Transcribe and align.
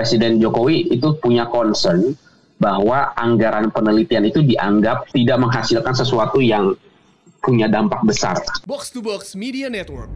Presiden 0.00 0.40
Jokowi 0.40 0.96
itu 0.96 1.12
punya 1.20 1.44
concern 1.52 2.16
bahwa 2.56 3.12
anggaran 3.20 3.68
penelitian 3.68 4.24
itu 4.24 4.40
dianggap 4.40 5.12
tidak 5.12 5.36
menghasilkan 5.36 5.92
sesuatu 5.92 6.40
yang 6.40 6.72
punya 7.44 7.68
dampak 7.68 8.00
besar. 8.08 8.40
Box 8.64 8.88
to 8.88 9.04
Box 9.04 9.36
Media 9.36 9.68
Network. 9.68 10.08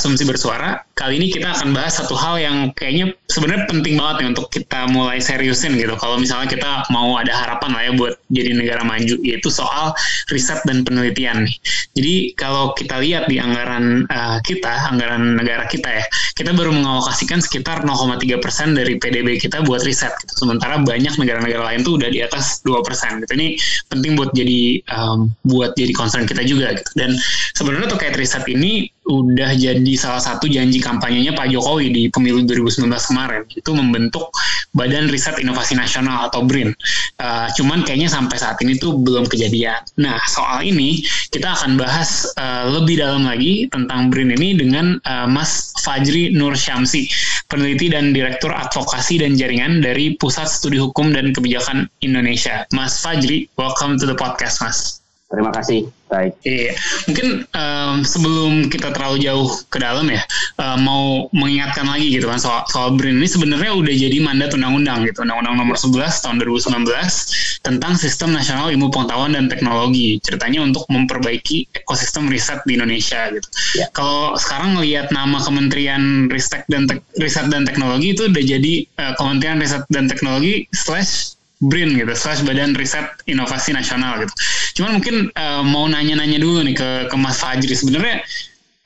Asumsi 0.00 0.24
Bersuara. 0.24 0.80
Kali 0.96 1.20
ini 1.20 1.28
kita 1.28 1.52
akan 1.52 1.76
bahas 1.76 2.00
satu 2.00 2.16
hal 2.16 2.40
yang 2.40 2.72
kayaknya 2.72 3.12
sebenarnya 3.30 3.64
penting 3.70 3.94
banget 3.94 4.16
nih 4.20 4.28
untuk 4.34 4.46
kita 4.50 4.90
mulai 4.90 5.22
seriusin 5.22 5.78
gitu. 5.78 5.94
Kalau 5.94 6.18
misalnya 6.18 6.50
kita 6.50 6.90
mau 6.90 7.14
ada 7.14 7.30
harapan 7.30 7.70
lah 7.70 7.82
ya 7.86 7.92
buat 7.94 8.14
jadi 8.28 8.50
negara 8.58 8.82
maju, 8.82 9.16
yaitu 9.22 9.48
soal 9.48 9.94
riset 10.34 10.58
dan 10.66 10.82
penelitian 10.82 11.46
nih. 11.46 11.56
Jadi 11.94 12.14
kalau 12.34 12.74
kita 12.74 12.98
lihat 12.98 13.30
di 13.30 13.38
anggaran 13.38 14.04
uh, 14.10 14.42
kita, 14.42 14.90
anggaran 14.90 15.38
negara 15.38 15.70
kita 15.70 15.86
ya, 15.86 16.04
kita 16.34 16.50
baru 16.50 16.74
mengalokasikan 16.74 17.38
sekitar 17.38 17.86
0,3 17.86 18.42
persen 18.42 18.74
dari 18.74 18.98
PDB 18.98 19.38
kita 19.38 19.62
buat 19.62 19.86
riset. 19.86 20.10
Gitu. 20.26 20.34
Sementara 20.34 20.82
banyak 20.82 21.14
negara-negara 21.14 21.62
lain 21.70 21.86
tuh 21.86 22.02
udah 22.02 22.10
di 22.10 22.20
atas 22.26 22.60
2 22.66 22.82
persen. 22.82 23.22
Gitu. 23.22 23.32
Ini 23.38 23.48
penting 23.86 24.18
buat 24.18 24.34
jadi 24.34 24.82
um, 24.90 25.30
buat 25.46 25.78
jadi 25.78 25.94
concern 25.94 26.26
kita 26.26 26.42
juga. 26.42 26.74
Gitu. 26.74 26.90
Dan 26.98 27.14
sebenarnya 27.54 27.94
terkait 27.94 28.18
riset 28.18 28.42
ini 28.50 28.90
udah 29.10 29.58
jadi 29.58 29.92
salah 29.98 30.22
satu 30.22 30.46
janji 30.46 30.78
kampanyenya 30.78 31.34
Pak 31.34 31.50
Jokowi 31.50 31.90
di 31.90 32.02
pemilu 32.14 32.46
2019 32.46 32.86
kemarin 32.86 33.19
itu 33.50 33.70
membentuk 33.74 34.30
Badan 34.70 35.10
Riset 35.10 35.42
Inovasi 35.42 35.74
Nasional 35.74 36.30
atau 36.30 36.46
BRIN. 36.46 36.70
Uh, 37.18 37.50
cuman 37.58 37.82
kayaknya 37.82 38.06
sampai 38.06 38.38
saat 38.38 38.56
ini 38.62 38.78
tuh 38.78 38.94
belum 38.96 39.26
kejadian. 39.26 39.82
Nah 39.98 40.16
soal 40.30 40.62
ini 40.62 41.02
kita 41.34 41.50
akan 41.58 41.74
bahas 41.74 42.24
uh, 42.38 42.70
lebih 42.70 43.02
dalam 43.02 43.26
lagi 43.26 43.66
tentang 43.68 44.08
BRIN 44.08 44.32
ini 44.38 44.54
dengan 44.56 44.96
uh, 45.04 45.26
Mas 45.26 45.74
Fajri 45.82 46.30
Nur 46.32 46.54
Syamsi, 46.54 47.10
peneliti 47.50 47.90
dan 47.90 48.14
direktur 48.14 48.54
advokasi 48.54 49.18
dan 49.20 49.34
jaringan 49.34 49.82
dari 49.82 50.14
Pusat 50.16 50.48
Studi 50.48 50.78
Hukum 50.78 51.10
dan 51.10 51.34
Kebijakan 51.34 51.90
Indonesia. 52.00 52.64
Mas 52.70 53.02
Fajri, 53.02 53.50
welcome 53.58 53.98
to 53.98 54.06
the 54.06 54.14
podcast, 54.14 54.62
Mas. 54.62 55.02
Terima 55.30 55.50
kasih. 55.50 55.99
Baik. 56.10 56.34
Iya, 56.42 56.74
mungkin 57.06 57.46
um, 57.54 58.02
sebelum 58.02 58.66
kita 58.66 58.90
terlalu 58.90 59.22
jauh 59.22 59.46
ke 59.70 59.78
dalam 59.78 60.10
ya, 60.10 60.18
uh, 60.58 60.74
mau 60.74 61.30
mengingatkan 61.30 61.86
lagi 61.86 62.10
gitu 62.10 62.26
kan 62.26 62.42
soal 62.42 62.66
soal 62.66 62.98
BRIN 62.98 63.22
ini 63.22 63.30
sebenarnya 63.30 63.70
udah 63.78 63.94
jadi 63.94 64.18
mandat 64.18 64.50
undang-undang 64.50 65.06
gitu, 65.06 65.22
undang-undang 65.22 65.62
nomor 65.62 65.78
11 65.78 66.10
tahun 66.10 66.42
2019 66.42 67.62
tentang 67.62 67.94
Sistem 67.94 68.34
Nasional 68.34 68.74
Ilmu 68.74 68.90
Pengetahuan 68.90 69.38
dan 69.38 69.46
Teknologi. 69.46 70.18
Ceritanya 70.18 70.66
untuk 70.66 70.82
memperbaiki 70.90 71.70
ekosistem 71.78 72.26
riset 72.26 72.58
di 72.66 72.74
Indonesia 72.74 73.30
gitu. 73.30 73.46
Ya. 73.78 73.86
Kalau 73.94 74.34
sekarang 74.34 74.82
ngelihat 74.82 75.14
nama 75.14 75.38
Kementerian 75.38 76.26
Riset 76.26 76.66
dan 76.66 76.90
Tek 76.90 77.06
Riset 77.22 77.46
dan 77.54 77.62
Teknologi 77.62 78.18
itu 78.18 78.26
udah 78.26 78.42
jadi 78.42 78.74
uh, 78.98 79.14
Kementerian 79.14 79.62
Riset 79.62 79.86
dan 79.94 80.10
Teknologi 80.10 80.66
slash 80.74 81.38
BRIN 81.60 82.00
gitu, 82.00 82.12
slash 82.16 82.40
Badan 82.40 82.72
Riset 82.72 83.04
Inovasi 83.28 83.76
Nasional 83.76 84.24
gitu. 84.24 84.32
Cuman 84.80 84.96
mungkin 84.96 85.28
uh, 85.36 85.60
mau 85.60 85.84
nanya-nanya 85.84 86.40
dulu 86.40 86.64
nih 86.64 86.72
ke, 86.72 86.88
ke 87.12 87.16
Mas 87.20 87.36
Fajri. 87.36 87.76
Sebenarnya 87.76 88.24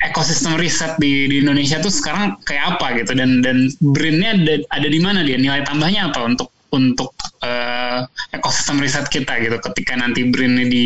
ekosistem 0.02 0.58
riset 0.58 0.98
di, 1.00 1.30
di 1.30 1.40
Indonesia 1.40 1.80
tuh 1.80 1.88
sekarang 1.88 2.42
kayak 2.42 2.76
apa 2.76 2.98
gitu? 2.98 3.14
Dan 3.14 3.40
dan 3.46 3.70
BRIN-nya 3.78 4.42
ada, 4.42 4.54
ada 4.74 4.88
di 4.90 4.98
mana 4.98 5.22
dia? 5.22 5.38
Nilai 5.38 5.62
tambahnya 5.62 6.10
apa 6.10 6.26
untuk 6.26 6.50
untuk 6.74 7.14
uh, 7.46 8.02
ekosistem 8.34 8.82
riset 8.82 9.06
kita 9.06 9.38
gitu? 9.38 9.54
Ketika 9.62 9.94
nanti 9.94 10.26
BRIN 10.26 10.58
ini 10.58 10.66
di 10.66 10.84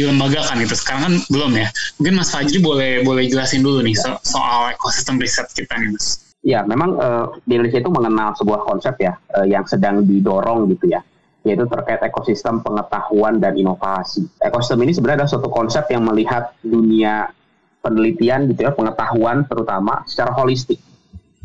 dilembagakan 0.00 0.64
gitu. 0.64 0.72
Sekarang 0.72 1.02
kan 1.04 1.14
belum 1.28 1.52
ya? 1.60 1.68
Mungkin 2.00 2.14
Mas 2.16 2.32
Fajri 2.32 2.64
boleh 2.64 3.04
boleh 3.04 3.28
jelasin 3.28 3.60
dulu 3.60 3.84
nih 3.84 3.92
so, 3.92 4.16
soal 4.24 4.72
ekosistem 4.72 5.20
riset 5.20 5.52
kita 5.52 5.76
nih 5.76 5.92
Mas. 5.92 6.32
Ya, 6.40 6.64
memang 6.64 6.96
uh, 6.96 7.36
di 7.44 7.60
Indonesia 7.60 7.84
itu 7.84 7.92
mengenal 7.92 8.32
sebuah 8.32 8.64
konsep 8.64 8.96
ya 8.96 9.12
uh, 9.36 9.44
yang 9.44 9.68
sedang 9.68 10.08
didorong 10.08 10.72
gitu 10.72 10.88
ya 10.88 11.04
yaitu 11.40 11.64
terkait 11.64 12.00
ekosistem 12.04 12.60
pengetahuan 12.60 13.40
dan 13.40 13.56
inovasi. 13.56 14.28
Ekosistem 14.40 14.84
ini 14.84 14.92
sebenarnya 14.92 15.24
adalah 15.24 15.32
suatu 15.32 15.48
konsep 15.48 15.88
yang 15.88 16.04
melihat 16.04 16.52
dunia 16.60 17.32
penelitian 17.80 18.44
gitu 18.52 18.68
ya, 18.68 18.72
pengetahuan 18.76 19.48
terutama 19.48 20.04
secara 20.04 20.36
holistik, 20.36 20.78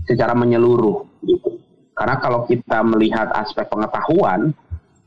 secara 0.04 0.36
menyeluruh 0.36 1.24
gitu. 1.24 1.64
Karena 1.96 2.20
kalau 2.20 2.44
kita 2.44 2.84
melihat 2.84 3.32
aspek 3.32 3.72
pengetahuan 3.72 4.52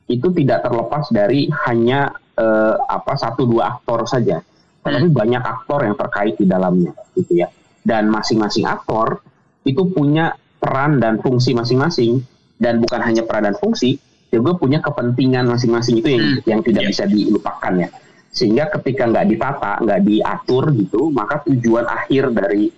itu 0.08 0.32
tidak 0.32 0.64
terlepas 0.64 1.12
dari 1.12 1.52
hanya 1.68 2.08
eh, 2.32 2.74
apa 2.80 3.12
satu 3.12 3.44
dua 3.44 3.76
aktor 3.76 4.08
saja, 4.08 4.40
tetapi 4.80 5.12
hmm. 5.12 5.18
banyak 5.20 5.42
aktor 5.44 5.84
yang 5.84 6.00
terkait 6.00 6.40
di 6.40 6.48
dalamnya 6.48 6.96
gitu 7.12 7.44
ya. 7.44 7.52
Dan 7.84 8.08
masing-masing 8.08 8.64
aktor 8.64 9.20
itu 9.68 9.84
punya 9.92 10.32
peran 10.56 10.96
dan 10.96 11.20
fungsi 11.20 11.52
masing-masing 11.52 12.24
dan 12.56 12.80
bukan 12.80 13.04
hanya 13.04 13.22
peran 13.28 13.52
dan 13.52 13.56
fungsi, 13.60 14.00
juga 14.28 14.60
punya 14.60 14.78
kepentingan 14.84 15.48
masing-masing 15.48 16.04
itu 16.04 16.08
yang 16.12 16.24
hmm. 16.24 16.44
yang 16.44 16.60
tidak 16.60 16.82
yeah. 16.84 16.90
bisa 16.92 17.04
dilupakan 17.08 17.72
ya 17.76 17.88
sehingga 18.28 18.64
ketika 18.78 19.08
nggak 19.08 19.26
ditata 19.34 19.72
nggak 19.82 20.00
diatur 20.04 20.64
gitu 20.76 21.08
maka 21.08 21.40
tujuan 21.48 21.88
akhir 21.88 22.30
dari 22.36 22.68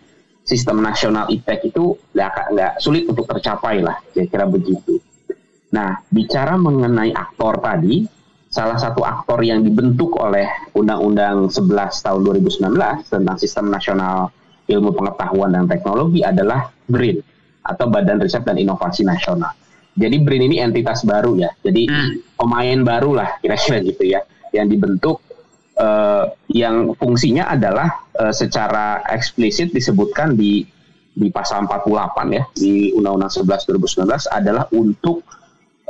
sistem 0.47 0.81
nasional 0.81 1.27
IPTEK 1.27 1.75
itu 1.75 1.99
nggak 2.15 2.55
nggak 2.55 2.73
sulit 2.79 3.05
untuk 3.11 3.27
tercapai 3.27 3.83
lah 3.83 3.99
kira-kira 4.15 4.47
begitu 4.47 5.03
nah 5.75 5.99
bicara 6.11 6.55
mengenai 6.55 7.15
aktor 7.15 7.59
tadi 7.59 8.07
salah 8.51 8.75
satu 8.75 9.07
aktor 9.07 9.39
yang 9.47 9.63
dibentuk 9.63 10.19
oleh 10.19 10.43
Undang-Undang 10.75 11.55
11 11.55 11.71
tahun 12.03 12.21
2019 12.27 13.07
tentang 13.07 13.37
Sistem 13.39 13.71
Nasional 13.71 14.35
Ilmu 14.67 14.91
Pengetahuan 14.91 15.55
dan 15.55 15.71
Teknologi 15.71 16.27
adalah 16.27 16.67
BRIN 16.91 17.23
atau 17.63 17.87
Badan 17.87 18.19
Riset 18.19 18.43
dan 18.43 18.59
Inovasi 18.59 19.07
Nasional. 19.07 19.55
Jadi 19.99 20.17
BRIN 20.23 20.47
ini 20.51 20.57
entitas 20.63 21.03
baru 21.03 21.35
ya. 21.37 21.51
Jadi 21.63 21.91
hmm. 21.91 22.39
pemain 22.39 22.79
baru 22.83 23.17
lah 23.19 23.39
kira-kira 23.43 23.83
gitu 23.83 24.05
ya 24.07 24.21
yang 24.51 24.67
dibentuk 24.67 25.23
uh, 25.79 26.31
yang 26.51 26.93
fungsinya 26.99 27.49
adalah 27.51 28.05
uh, 28.19 28.35
secara 28.35 29.03
eksplisit 29.11 29.71
disebutkan 29.71 30.35
di 30.35 30.67
di 31.11 31.29
pasal 31.29 31.67
48 31.67 32.37
ya 32.39 32.45
di 32.55 32.95
Undang-Undang 32.95 33.33
11 33.35 33.67
2019 34.07 34.31
adalah 34.31 34.65
untuk 34.71 35.27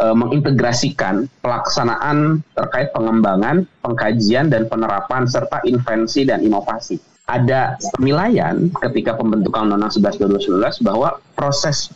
uh, 0.01 0.17
mengintegrasikan 0.17 1.29
pelaksanaan 1.45 2.41
terkait 2.57 2.89
pengembangan, 2.97 3.69
pengkajian 3.85 4.49
dan 4.49 4.65
penerapan 4.67 5.29
serta 5.29 5.61
invensi 5.69 6.25
dan 6.25 6.41
inovasi. 6.41 6.97
Ada 7.31 7.79
penilaian 7.95 8.75
ketika 8.91 9.15
pembentukan 9.15 9.71
Undang-Undang 9.71 10.19
11 10.19 10.83
2019 10.83 10.89
bahwa 10.89 11.21
proses 11.39 11.93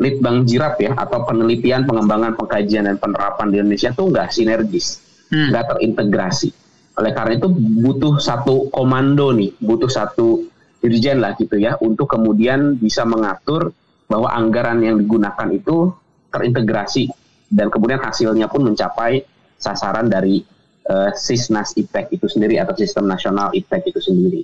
litbang 0.00 0.48
jirap 0.48 0.80
ya 0.80 0.96
atau 0.96 1.24
penelitian 1.28 1.84
pengembangan 1.84 2.32
pengkajian 2.38 2.88
dan 2.88 2.96
penerapan 2.96 3.52
di 3.52 3.56
Indonesia 3.60 3.92
itu 3.92 4.04
nggak 4.08 4.28
sinergis 4.32 4.86
hmm. 5.28 5.52
nggak 5.52 5.64
hmm. 5.64 5.70
terintegrasi 5.76 6.50
oleh 6.92 7.12
karena 7.16 7.32
itu 7.40 7.48
butuh 7.52 8.20
satu 8.20 8.68
komando 8.68 9.32
nih 9.32 9.56
butuh 9.60 9.88
satu 9.88 10.44
dirjen 10.82 11.22
lah 11.22 11.32
gitu 11.38 11.56
ya 11.56 11.78
untuk 11.80 12.10
kemudian 12.10 12.76
bisa 12.76 13.06
mengatur 13.06 13.72
bahwa 14.10 14.28
anggaran 14.28 14.82
yang 14.84 15.00
digunakan 15.00 15.48
itu 15.48 15.94
terintegrasi 16.28 17.08
dan 17.48 17.72
kemudian 17.72 18.00
hasilnya 18.00 18.48
pun 18.48 18.66
mencapai 18.68 19.24
sasaran 19.56 20.10
dari 20.10 20.42
uh, 20.90 21.14
Sisnas 21.14 21.72
IPTEK 21.78 22.18
itu 22.18 22.26
sendiri 22.28 22.58
atau 22.60 22.76
Sistem 22.76 23.08
Nasional 23.08 23.54
IPTEK 23.54 23.82
itu 23.94 24.00
sendiri 24.02 24.42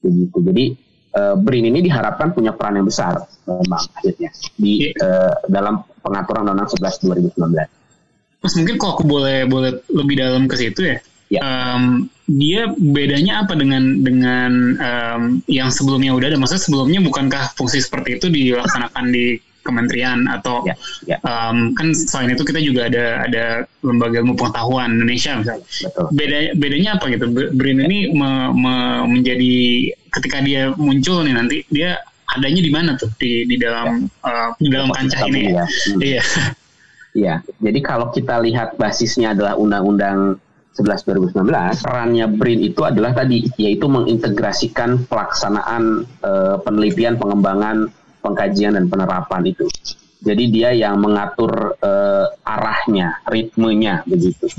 begitu 0.00 0.38
jadi 0.42 0.64
uh, 1.16 1.34
BRIN 1.40 1.72
ini 1.72 1.80
diharapkan 1.88 2.36
punya 2.36 2.52
peran 2.52 2.76
yang 2.76 2.86
besar 2.86 3.24
memang 3.48 3.82
akhirnya 3.96 4.30
di 4.60 4.92
uh, 5.00 5.34
dalam 5.48 5.80
pengaturan 6.04 6.44
Undang-Undang 6.46 6.70
11 6.76 7.34
2019. 7.34 8.44
Mas 8.44 8.54
mungkin 8.54 8.76
kalau 8.78 8.92
aku 9.00 9.04
boleh 9.08 9.48
boleh 9.48 9.80
lebih 9.90 10.14
dalam 10.20 10.44
ke 10.46 10.54
situ 10.60 10.80
ya. 10.84 10.96
ya. 11.32 11.40
Um, 11.42 12.06
dia 12.26 12.70
bedanya 12.74 13.46
apa 13.46 13.54
dengan 13.54 14.02
dengan 14.02 14.52
um, 14.78 15.22
yang 15.50 15.72
sebelumnya 15.72 16.14
udah 16.14 16.30
ada? 16.34 16.38
Maksudnya 16.38 16.62
sebelumnya 16.62 17.00
bukankah 17.02 17.54
fungsi 17.58 17.82
seperti 17.82 18.20
itu 18.20 18.26
dilaksanakan 18.30 19.04
di 19.10 19.40
kementerian 19.66 20.30
atau 20.30 20.62
ya, 20.62 20.74
ya. 21.04 21.18
Um, 21.26 21.74
kan 21.74 21.90
selain 21.90 22.38
itu 22.38 22.46
kita 22.46 22.62
juga 22.62 22.86
ada 22.86 23.26
ada 23.26 23.44
lembaga 23.82 24.22
ilmu 24.22 24.38
pengetahuan 24.38 24.94
Indonesia 24.94 25.42
misalnya. 25.42 25.66
Betul. 25.66 26.04
Beda 26.14 26.38
bedanya 26.54 26.90
apa 26.94 27.04
gitu? 27.10 27.26
BRIN 27.34 27.78
ini 27.90 27.98
me, 28.14 28.30
me, 28.54 28.74
menjadi 29.10 29.54
ketika 30.14 30.38
dia 30.46 30.70
muncul 30.78 31.26
nih 31.26 31.34
nanti 31.34 31.56
dia 31.68 31.98
adanya 32.30 32.60
di 32.62 32.70
mana 32.70 32.90
tuh 32.94 33.10
di 33.18 33.42
di 33.50 33.58
dalam 33.58 34.06
ya. 34.06 34.30
uh, 34.30 34.48
di 34.62 34.68
dalam 34.70 34.88
kancah 34.94 35.20
ini? 35.26 35.42
Ya. 35.50 35.66
Hmm. 35.66 36.00
Iya. 36.00 36.22
Iya. 37.16 37.34
Jadi 37.64 37.80
kalau 37.80 38.12
kita 38.12 38.44
lihat 38.44 38.76
basisnya 38.76 39.32
adalah 39.32 39.56
Undang-Undang 39.56 40.36
11 40.76 41.32
2019 41.32 41.88
perannya 41.88 42.26
BRIN 42.36 42.60
itu 42.60 42.84
adalah 42.84 43.16
tadi 43.16 43.48
yaitu 43.56 43.88
mengintegrasikan 43.88 45.08
pelaksanaan 45.08 46.04
uh, 46.20 46.60
penelitian 46.60 47.16
pengembangan 47.16 47.88
pengkajian 48.26 48.74
dan 48.74 48.90
penerapan 48.90 49.46
itu 49.46 49.70
jadi 50.26 50.44
dia 50.50 50.70
yang 50.74 50.98
mengatur 50.98 51.78
uh, 51.78 52.26
arahnya 52.42 53.22
ritmenya 53.30 54.02
begitu 54.02 54.50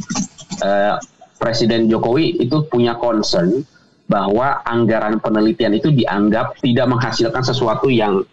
uh, 0.63 0.95
Presiden 1.37 1.85
Jokowi 1.91 2.39
itu 2.41 2.65
punya 2.65 2.97
concern 2.97 3.61
bahwa 4.07 4.63
anggaran 4.63 5.19
penelitian 5.19 5.75
itu 5.75 5.91
dianggap 5.91 6.55
tidak 6.63 6.87
menghasilkan 6.87 7.43
sesuatu 7.43 7.91
yang 7.91 8.23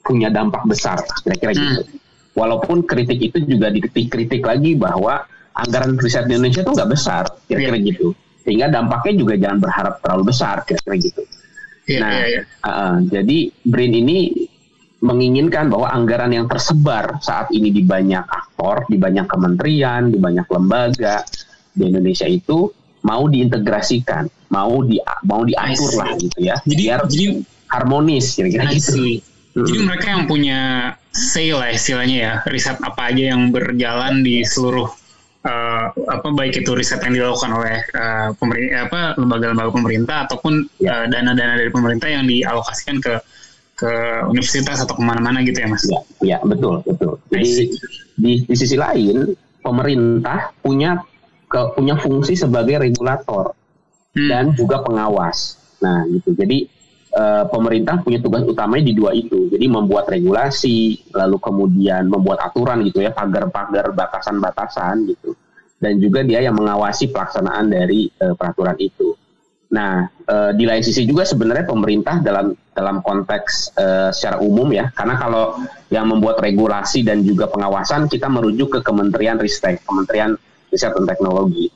punya 0.00 0.32
dampak 0.32 0.64
besar 0.64 0.96
kira-kira 1.22 1.52
gitu. 1.52 1.60
hmm. 1.60 1.76
gitu 1.84 2.00
walaupun 2.34 2.86
kritik 2.88 3.20
itu 3.20 3.38
juga 3.44 3.68
dikritik 3.70 4.42
lagi 4.42 4.78
bahwa 4.78 5.28
anggaran 5.52 5.98
riset 6.00 6.24
di 6.24 6.38
Indonesia 6.38 6.64
itu 6.64 6.72
nggak 6.72 6.90
besar 6.90 7.24
kira-kira 7.44 7.76
yeah. 7.76 7.88
gitu 7.92 8.06
sehingga 8.40 8.66
dampaknya 8.72 9.12
juga 9.20 9.34
jangan 9.36 9.58
berharap 9.60 9.94
terlalu 10.00 10.22
besar 10.32 10.56
kira-kira 10.64 10.96
gitu 10.96 11.22
yeah, 11.84 12.00
nah 12.00 12.10
yeah, 12.16 12.28
yeah. 12.32 12.44
Uh, 12.64 12.96
jadi 13.12 13.38
BRIN 13.68 13.92
ini 13.92 14.18
menginginkan 15.00 15.72
bahwa 15.72 15.88
anggaran 15.88 16.32
yang 16.32 16.44
tersebar 16.44 17.16
saat 17.24 17.48
ini 17.56 17.72
di 17.72 17.82
banyak 17.84 18.24
aktor 18.24 18.84
di 18.86 19.00
banyak 19.00 19.24
kementerian 19.26 20.12
di 20.12 20.20
banyak 20.20 20.44
lembaga 20.52 21.24
di 21.72 21.88
Indonesia 21.88 22.28
itu 22.28 22.68
mau 23.00 23.24
diintegrasikan 23.24 24.28
mau 24.52 24.84
di 24.84 25.00
mau 25.24 25.40
diatur 25.40 25.90
lah 25.96 26.12
gitu 26.20 26.38
ya 26.44 26.60
jadi, 26.68 26.76
biar 26.76 27.00
jadi 27.08 27.26
harmonis 27.72 28.36
kira-kira 28.36 28.68
gitu 28.76 29.24
Hmm. 29.50 29.66
Jadi 29.66 29.78
mereka 29.82 30.06
yang 30.14 30.24
punya 30.30 30.58
say 31.10 31.50
lah 31.50 31.74
istilahnya 31.74 32.16
ya, 32.22 32.32
riset 32.46 32.78
apa 32.86 33.10
aja 33.10 33.34
yang 33.34 33.50
berjalan 33.50 34.22
di 34.22 34.46
seluruh 34.46 34.86
uh, 35.42 35.84
apa 35.90 36.28
baik 36.30 36.62
itu 36.62 36.70
riset 36.70 37.02
yang 37.02 37.18
dilakukan 37.18 37.50
oleh 37.58 37.82
uh, 37.98 38.30
pemerintah 38.38 38.86
apa 38.86 39.00
lembaga-lembaga 39.18 39.70
pemerintah 39.74 40.16
ataupun 40.30 40.70
ya. 40.78 41.02
uh, 41.02 41.06
dana-dana 41.10 41.58
dari 41.58 41.70
pemerintah 41.74 42.08
yang 42.14 42.30
dialokasikan 42.30 43.02
ke 43.02 43.18
ke 43.80 43.92
universitas 44.28 44.84
atau 44.84 44.92
ke 44.92 45.00
mana-mana 45.00 45.40
gitu 45.40 45.56
ya 45.56 45.68
mas? 45.72 45.80
Ya, 45.88 46.00
ya 46.20 46.38
betul 46.44 46.84
betul. 46.84 47.16
Jadi 47.32 47.72
di, 48.20 48.32
di 48.44 48.54
sisi 48.54 48.76
lain 48.76 49.32
pemerintah 49.64 50.52
punya 50.60 51.00
ke, 51.48 51.72
punya 51.72 51.96
fungsi 51.96 52.36
sebagai 52.36 52.76
regulator 52.76 53.56
hmm. 54.12 54.28
dan 54.28 54.44
juga 54.52 54.84
pengawas. 54.84 55.56
Nah 55.80 56.04
gitu. 56.12 56.36
Jadi 56.36 56.68
uh, 57.16 57.48
pemerintah 57.48 58.04
punya 58.04 58.20
tugas 58.20 58.44
utamanya 58.44 58.84
di 58.84 58.94
dua 58.94 59.16
itu. 59.16 59.48
Jadi 59.48 59.64
membuat 59.64 60.12
regulasi, 60.12 61.10
lalu 61.16 61.36
kemudian 61.40 62.04
membuat 62.04 62.44
aturan 62.44 62.84
gitu 62.84 63.00
ya, 63.00 63.16
pagar-pagar 63.16 63.96
batasan-batasan 63.96 65.08
gitu. 65.08 65.32
Dan 65.80 65.96
juga 65.96 66.20
dia 66.20 66.44
yang 66.44 66.52
mengawasi 66.52 67.08
pelaksanaan 67.08 67.72
dari 67.72 68.12
uh, 68.20 68.36
peraturan 68.36 68.76
itu. 68.76 69.16
Nah, 69.70 70.02
uh, 70.26 70.50
di 70.50 70.66
lain 70.66 70.82
sisi 70.82 71.06
juga 71.06 71.22
sebenarnya 71.22 71.62
pemerintah 71.62 72.18
dalam 72.18 72.50
dalam 72.74 72.98
konteks 73.06 73.78
uh, 73.78 74.10
secara 74.10 74.42
umum 74.42 74.66
ya, 74.74 74.90
karena 74.98 75.14
kalau 75.14 75.62
yang 75.94 76.10
membuat 76.10 76.42
regulasi 76.42 77.06
dan 77.06 77.22
juga 77.22 77.46
pengawasan 77.46 78.10
kita 78.10 78.26
merujuk 78.26 78.74
ke 78.74 78.80
Kementerian 78.82 79.38
Ristek, 79.38 79.78
Kementerian 79.86 80.34
Riset 80.74 80.90
dan 80.90 81.06
Teknologi 81.06 81.70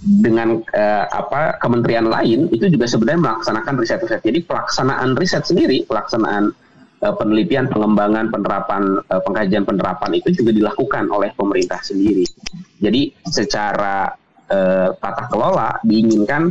dengan 0.00 0.64
uh, 0.64 1.04
apa 1.12 1.60
kementerian 1.60 2.08
lain 2.08 2.48
itu 2.48 2.72
juga 2.72 2.88
sebenarnya 2.88 3.20
melaksanakan 3.20 3.74
riset-riset. 3.76 4.24
Jadi 4.24 4.40
pelaksanaan 4.48 5.12
riset 5.20 5.44
sendiri, 5.44 5.84
pelaksanaan 5.84 6.56
uh, 7.04 7.14
penelitian, 7.20 7.68
pengembangan, 7.68 8.32
penerapan, 8.32 8.96
uh, 9.12 9.20
pengkajian 9.20 9.68
penerapan 9.68 10.16
itu 10.16 10.32
juga 10.32 10.56
dilakukan 10.56 11.12
oleh 11.12 11.36
pemerintah 11.36 11.84
sendiri. 11.84 12.24
Jadi 12.80 13.12
secara 13.28 14.16
tata 14.98 15.30
kelola 15.30 15.78
diinginkan 15.86 16.50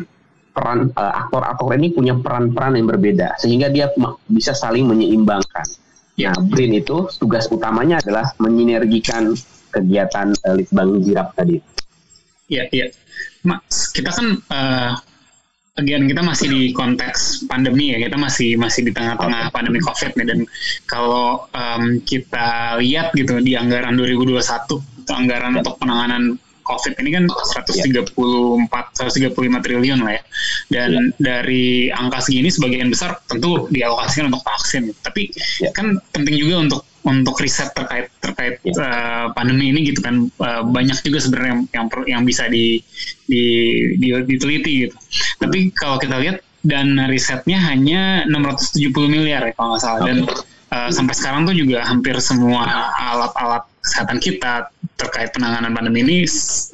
peran 0.51 0.91
aktor-aktor 0.97 1.71
ini 1.77 1.93
punya 1.93 2.17
peran-peran 2.17 2.75
yang 2.75 2.87
berbeda 2.89 3.37
sehingga 3.39 3.69
dia 3.69 3.89
bisa 4.27 4.51
saling 4.53 4.89
menyeimbangkan. 4.89 5.65
Ya, 6.19 6.35
BRIN 6.35 6.75
itu 6.75 7.07
tugas 7.15 7.47
utamanya 7.47 8.03
adalah 8.03 8.35
menyinergikan 8.43 9.31
kegiatan 9.71 10.35
uh, 10.43 10.55
Litbang 10.59 10.99
Jirap 10.99 11.31
tadi. 11.31 11.63
Iya, 12.51 12.67
iya. 12.75 12.91
Mas, 13.47 13.87
kita 13.95 14.11
kan 14.11 14.27
uh, 14.51 14.99
again 15.79 16.11
kita 16.11 16.19
masih 16.19 16.51
di 16.51 16.61
konteks 16.75 17.47
pandemi 17.47 17.95
ya. 17.95 18.03
Kita 18.03 18.19
masih 18.19 18.59
masih 18.59 18.89
di 18.89 18.91
tengah-tengah 18.91 19.47
pandemi 19.55 19.79
Covid 19.79 20.11
nih 20.19 20.27
dan 20.27 20.39
kalau 20.89 21.47
um, 21.55 22.03
kita 22.03 22.75
lihat 22.83 23.15
gitu 23.15 23.39
di 23.39 23.55
anggaran 23.55 23.95
2021 23.95 24.43
itu 24.75 25.11
anggaran 25.15 25.55
untuk 25.55 25.79
penanganan 25.79 26.35
COVID 26.69 26.93
ini 27.01 27.09
kan 27.17 27.23
134 27.25 28.13
135 28.13 29.65
triliun 29.65 29.99
lah 30.05 30.13
ya. 30.13 30.23
Dan 30.69 30.91
ya. 30.93 31.01
dari 31.17 31.89
angka 31.89 32.21
segini 32.21 32.53
sebagian 32.53 32.93
besar 32.93 33.17
tentu 33.25 33.65
dialokasikan 33.73 34.29
untuk 34.29 34.45
vaksin. 34.45 34.93
Tapi 35.01 35.33
ya. 35.65 35.73
kan 35.73 35.97
penting 36.13 36.37
juga 36.37 36.69
untuk 36.69 36.81
untuk 37.07 37.39
riset 37.41 37.71
terkait 37.73 38.11
terkait 38.21 38.61
ya. 38.61 38.73
uh, 38.75 39.25
pandemi 39.33 39.71
ini 39.71 39.89
gitu 39.89 40.03
kan 40.03 40.29
uh, 40.43 40.61
banyak 40.67 40.99
juga 41.01 41.23
sebenarnya 41.23 41.49
yang 41.49 41.61
yang, 41.73 41.85
yang 42.05 42.23
bisa 42.27 42.45
di, 42.51 42.83
di, 43.25 43.43
di 43.97 44.07
diteliti 44.29 44.87
gitu. 44.87 44.95
Tapi 45.41 45.73
kalau 45.73 45.97
kita 45.97 46.19
lihat 46.21 46.43
dan 46.59 46.99
risetnya 47.07 47.55
hanya 47.71 48.27
670 48.27 48.91
miliar 49.07 49.47
ya 49.47 49.53
kalau 49.55 49.75
nggak 49.75 49.83
salah 49.83 49.99
dan 50.03 50.27
uh, 50.75 50.89
sampai 50.91 51.15
sekarang 51.15 51.47
tuh 51.47 51.55
juga 51.55 51.87
hampir 51.87 52.19
semua 52.19 52.67
alat-alat 52.99 53.63
kesehatan 53.89 54.21
kita 54.21 54.69
terkait 55.01 55.33
penanganan 55.33 55.73
pandemi 55.73 56.05
ini 56.05 56.17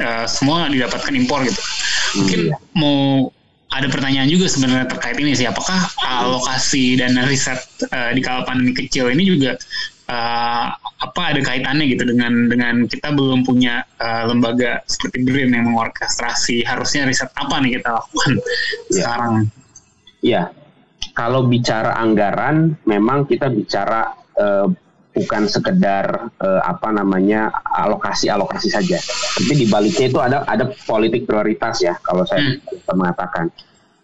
uh, 0.04 0.28
semua 0.28 0.68
didapatkan 0.68 1.16
impor 1.16 1.48
gitu. 1.48 1.62
Mungkin 2.20 2.42
hmm. 2.52 2.76
mau 2.76 3.32
ada 3.72 3.88
pertanyaan 3.92 4.28
juga 4.28 4.52
sebenarnya 4.52 4.88
terkait 4.92 5.18
ini 5.20 5.36
sih 5.36 5.48
apakah 5.48 5.76
alokasi 6.04 7.00
dana 7.00 7.24
riset 7.28 7.60
uh, 7.92 8.12
di 8.12 8.20
kala 8.24 8.44
pandemi 8.48 8.72
kecil 8.72 9.12
ini 9.12 9.28
juga 9.28 9.60
uh, 10.08 10.68
apa 10.76 11.22
ada 11.36 11.42
kaitannya 11.44 11.86
gitu 11.92 12.08
dengan 12.08 12.48
dengan 12.48 12.76
kita 12.88 13.12
belum 13.12 13.44
punya 13.44 13.84
uh, 14.00 14.32
lembaga 14.32 14.80
seperti 14.88 15.28
BRIN 15.28 15.52
yang 15.52 15.72
mengorkestrasi 15.72 16.64
harusnya 16.64 17.10
riset 17.10 17.30
apa 17.36 17.56
nih 17.64 17.82
kita 17.82 17.90
lakukan 18.00 18.32
ya. 18.36 18.44
sekarang? 18.96 19.34
Ya, 20.26 20.44
kalau 21.14 21.46
bicara 21.46 22.00
anggaran 22.00 22.80
memang 22.88 23.28
kita 23.28 23.52
bicara 23.52 24.16
uh, 24.40 24.72
bukan 25.16 25.48
sekedar 25.48 26.28
uh, 26.44 26.62
apa 26.68 26.92
namanya 26.92 27.50
alokasi-alokasi 27.64 28.70
saja. 28.70 29.00
Tapi 29.40 29.54
di 29.56 29.66
baliknya 29.72 30.12
itu 30.12 30.20
ada 30.20 30.44
ada 30.44 30.70
politik 30.84 31.24
prioritas 31.24 31.80
ya 31.80 31.96
kalau 32.04 32.28
saya 32.28 32.44
hmm. 32.44 32.92
mengatakan. 32.92 33.48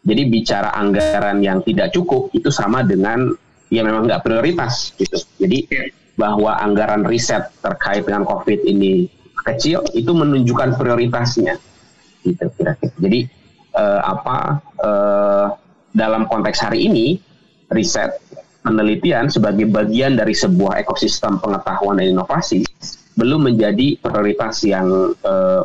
Jadi 0.02 0.34
bicara 0.34 0.74
anggaran 0.74 1.46
yang 1.46 1.62
tidak 1.62 1.94
cukup 1.94 2.34
itu 2.34 2.50
sama 2.50 2.82
dengan 2.82 3.30
ya 3.70 3.86
memang 3.86 4.10
nggak 4.10 4.26
prioritas 4.26 4.98
gitu. 4.98 5.14
Jadi 5.38 5.70
bahwa 6.18 6.58
anggaran 6.58 7.06
riset 7.06 7.54
terkait 7.62 8.02
dengan 8.10 8.26
COVID 8.26 8.66
ini 8.66 9.06
kecil 9.46 9.86
itu 9.94 10.10
menunjukkan 10.10 10.74
prioritasnya 10.74 11.54
gitu 12.26 12.46
kira-kira. 12.58 12.98
Jadi 12.98 13.20
uh, 13.78 14.02
apa 14.06 14.38
uh, 14.82 15.46
dalam 15.92 16.26
konteks 16.26 16.62
hari 16.66 16.88
ini 16.88 17.20
riset 17.72 18.12
penelitian 18.62 19.28
sebagai 19.28 19.66
bagian 19.70 20.16
dari 20.16 20.38
sebuah 20.38 20.82
ekosistem 20.86 21.42
pengetahuan 21.42 21.98
dan 21.98 22.14
inovasi 22.14 22.62
belum 23.18 23.52
menjadi 23.52 24.00
prioritas 24.00 24.64
yang 24.64 25.14
uh, 25.26 25.62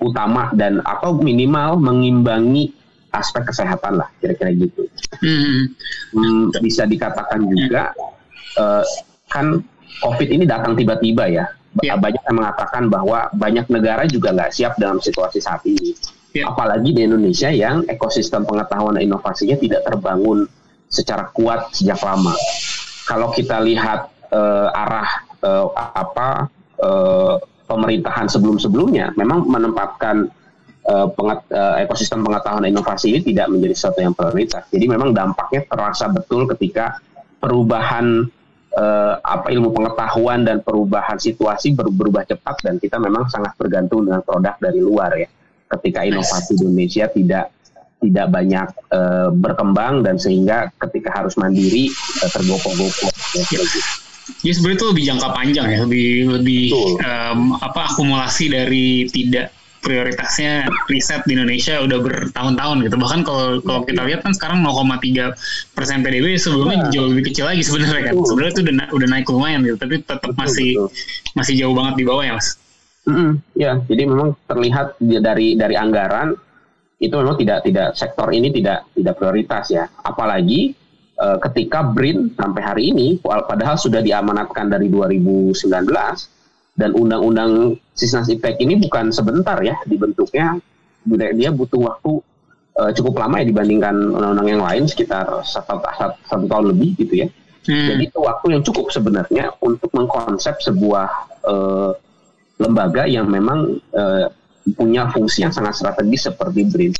utama 0.00 0.52
dan 0.56 0.82
atau 0.84 1.16
minimal 1.16 1.80
mengimbangi 1.80 2.72
aspek 3.14 3.48
kesehatan 3.48 3.96
lah 3.96 4.08
kira-kira 4.20 4.52
gitu. 4.52 4.84
Hmm. 5.24 5.72
Hmm, 6.12 6.44
bisa 6.60 6.84
dikatakan 6.84 7.48
juga 7.48 7.96
uh, 8.60 8.84
kan 9.32 9.64
COVID 10.04 10.28
ini 10.28 10.44
datang 10.44 10.76
tiba-tiba 10.76 11.24
ya. 11.28 11.44
Yeah. 11.84 11.96
Banyak 12.00 12.24
yang 12.24 12.36
mengatakan 12.40 12.88
bahwa 12.88 13.28
banyak 13.36 13.68
negara 13.68 14.04
juga 14.08 14.32
nggak 14.32 14.52
siap 14.52 14.76
dalam 14.80 15.00
situasi 15.00 15.40
saat 15.40 15.64
ini. 15.64 15.96
Yeah. 16.36 16.52
Apalagi 16.52 16.92
di 16.92 17.04
Indonesia 17.04 17.48
yang 17.48 17.84
ekosistem 17.88 18.44
pengetahuan 18.44 19.00
dan 19.00 19.08
inovasinya 19.08 19.56
tidak 19.56 19.84
terbangun 19.88 20.44
secara 20.88 21.28
kuat 21.34 21.74
sejak 21.74 21.98
lama. 22.02 22.34
Kalau 23.06 23.30
kita 23.30 23.62
lihat 23.62 24.10
uh, 24.34 24.68
arah 24.74 25.10
uh, 25.42 25.66
apa 25.74 26.50
uh, 26.82 27.38
pemerintahan 27.66 28.30
sebelum-sebelumnya, 28.30 29.14
memang 29.18 29.46
menempatkan 29.46 30.30
uh, 30.86 31.06
penget, 31.10 31.38
uh, 31.50 31.76
ekosistem 31.82 32.22
pengetahuan 32.22 32.66
inovasi 32.66 33.14
ini 33.14 33.20
tidak 33.22 33.50
menjadi 33.50 33.74
sesuatu 33.74 34.00
yang 34.02 34.14
prioritas. 34.14 34.64
Jadi 34.70 34.86
memang 34.86 35.10
dampaknya 35.14 35.66
terasa 35.66 36.06
betul 36.10 36.46
ketika 36.50 36.98
perubahan 37.42 38.26
uh, 38.74 39.14
apa 39.22 39.50
ilmu 39.50 39.74
pengetahuan 39.74 40.46
dan 40.46 40.62
perubahan 40.62 41.18
situasi 41.18 41.74
ber 41.74 41.90
berubah 41.90 42.26
cepat 42.26 42.62
dan 42.62 42.78
kita 42.78 42.98
memang 43.02 43.26
sangat 43.30 43.54
bergantung 43.58 44.06
dengan 44.06 44.22
produk 44.22 44.54
dari 44.62 44.80
luar 44.80 45.10
ya. 45.18 45.28
Ketika 45.66 46.06
inovasi 46.06 46.54
Indonesia 46.62 47.10
tidak 47.10 47.50
tidak 48.02 48.26
banyak 48.28 48.68
uh, 48.92 49.32
berkembang 49.32 50.04
dan 50.04 50.20
sehingga 50.20 50.68
ketika 50.84 51.22
harus 51.22 51.34
mandiri 51.40 51.88
uh, 52.22 52.30
tergopoh-gopoh 52.30 53.10
ya, 53.34 53.42
gitu. 53.48 53.80
Ya 54.42 54.52
sebenarnya 54.58 54.78
itu 54.82 54.88
lebih 54.90 55.04
jangka 55.06 55.28
panjang 55.30 55.66
ya, 55.70 55.78
lebih 55.86 56.10
lebih 56.40 56.64
um, 56.98 57.54
apa 57.62 57.94
akumulasi 57.94 58.50
dari 58.50 59.06
tidak 59.06 59.54
prioritasnya 59.86 60.66
riset 60.90 61.22
di 61.30 61.38
Indonesia 61.38 61.78
udah 61.78 61.98
bertahun-tahun 62.02 62.90
gitu. 62.90 62.96
Bahkan 62.98 63.20
kalau 63.22 63.62
kalau 63.62 63.80
kita 63.86 64.02
lihat 64.02 64.26
kan 64.26 64.34
sekarang 64.34 64.66
0,3 64.66 65.30
persen 65.78 66.02
PDB 66.02 66.34
sebelumnya 66.34 66.90
ya. 66.90 66.98
jauh 66.98 67.08
lebih 67.14 67.30
kecil 67.30 67.46
lagi 67.46 67.62
sebenarnya 67.62 68.10
kan. 68.10 68.14
Sebenarnya 68.26 68.52
itu 68.58 68.62
udah 68.66 68.74
udah 68.90 69.08
naik 69.14 69.26
lumayan 69.30 69.62
gitu, 69.62 69.78
tapi 69.78 70.02
tetap 70.02 70.26
betul, 70.26 70.34
masih 70.42 70.70
betul. 70.74 70.88
masih 71.38 71.54
jauh 71.54 71.74
banget 71.78 71.94
di 71.94 72.04
bawah 72.04 72.24
ya 72.26 72.34
mas. 72.34 72.48
Mm 73.06 73.14
-hmm. 73.14 73.30
Ya, 73.54 73.72
jadi 73.86 74.02
memang 74.10 74.28
terlihat 74.50 74.98
dari 74.98 75.54
dari 75.54 75.74
anggaran 75.78 76.34
itu 76.96 77.12
memang 77.12 77.36
tidak 77.36 77.60
tidak 77.64 77.88
sektor 77.92 78.28
ini 78.32 78.48
tidak 78.48 78.88
tidak 78.96 79.14
prioritas 79.20 79.68
ya. 79.68 79.84
Apalagi 80.00 80.72
uh, 81.20 81.36
ketika 81.48 81.84
BRIN 81.84 82.32
sampai 82.36 82.62
hari 82.64 82.82
ini 82.92 83.20
padahal 83.22 83.76
sudah 83.76 84.00
diamanatkan 84.00 84.72
dari 84.72 84.88
2019 84.88 85.56
dan 86.76 86.90
undang-undang 86.92 87.76
Sisnas 87.96 88.28
Iptek 88.28 88.60
ini 88.60 88.80
bukan 88.80 89.12
sebentar 89.12 89.56
ya 89.64 89.76
dibentuknya 89.88 90.60
dia 91.08 91.50
butuh 91.52 91.80
waktu 91.84 92.12
uh, 92.80 92.90
cukup 92.92 93.24
lama 93.24 93.40
ya 93.40 93.46
dibandingkan 93.48 93.94
undang-undang 94.12 94.48
yang 94.58 94.62
lain 94.64 94.84
sekitar 94.88 95.24
satu, 95.44 95.80
satu, 95.80 96.16
satu 96.28 96.44
tahun 96.48 96.64
lebih 96.76 96.96
gitu 97.00 97.26
ya. 97.26 97.28
Hmm. 97.66 97.86
Jadi 97.92 98.02
itu 98.06 98.18
waktu 98.22 98.46
yang 98.54 98.62
cukup 98.62 98.94
sebenarnya 98.94 99.50
untuk 99.58 99.90
mengkonsep 99.90 100.54
sebuah 100.62 101.08
uh, 101.42 101.90
lembaga 102.62 103.04
yang 103.10 103.26
memang 103.26 103.82
uh, 103.90 104.30
punya 104.74 105.06
fungsi 105.14 105.46
yang 105.46 105.54
sangat 105.54 105.78
strategis 105.78 106.26
seperti 106.26 106.66
BRIN. 106.66 106.92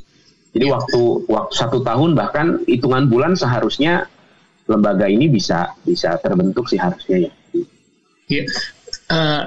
Jadi 0.54 0.66
waktu 0.70 1.00
waktu 1.26 1.52
satu 1.52 1.82
tahun 1.82 2.14
bahkan 2.14 2.62
hitungan 2.64 3.10
bulan 3.10 3.34
seharusnya 3.34 4.06
lembaga 4.70 5.06
ini 5.10 5.26
bisa 5.30 5.74
bisa 5.82 6.16
terbentuk 6.22 6.70
sih 6.70 6.78
harusnya 6.78 7.26
ya. 7.26 7.32
Iya. 8.26 8.44
Uh, 9.06 9.46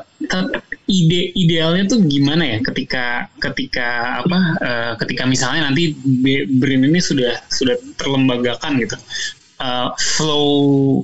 ide 0.87 1.35
idealnya 1.35 1.83
tuh 1.91 1.99
gimana 2.07 2.47
ya 2.47 2.59
ketika 2.63 3.27
ketika 3.43 4.19
apa 4.23 4.39
uh, 4.63 4.93
ketika 5.03 5.27
misalnya 5.27 5.67
nanti 5.67 5.95
BRIN 6.59 6.87
ini 6.87 6.99
sudah 7.03 7.39
sudah 7.51 7.75
terlembagakan 7.99 8.79
gitu 8.79 8.95
uh, 9.59 9.91
flow 9.99 11.03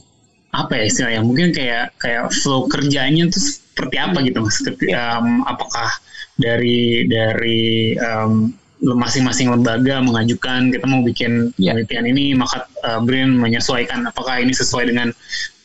apa 0.56 0.72
ya 0.80 0.84
istilahnya 0.88 1.22
mungkin 1.24 1.52
kayak 1.52 1.92
kayak 2.00 2.32
flow 2.32 2.72
kerjanya 2.72 3.28
tuh 3.28 3.44
seperti 3.76 4.00
apa 4.00 4.24
gitu 4.24 4.40
mas 4.40 4.56
um, 4.64 5.44
apakah 5.44 5.92
dari 6.40 7.04
dari 7.12 7.92
um, 8.00 8.56
masing-masing 8.80 9.52
lembaga 9.52 10.00
mengajukan 10.00 10.72
kita 10.72 10.88
mau 10.88 11.04
bikin 11.04 11.52
yeah. 11.60 11.76
penelitian 11.76 12.06
ini 12.08 12.26
maka 12.32 12.72
uh, 12.88 13.04
BRIN 13.04 13.36
menyesuaikan 13.36 14.08
apakah 14.08 14.40
ini 14.40 14.56
sesuai 14.56 14.96
dengan 14.96 15.12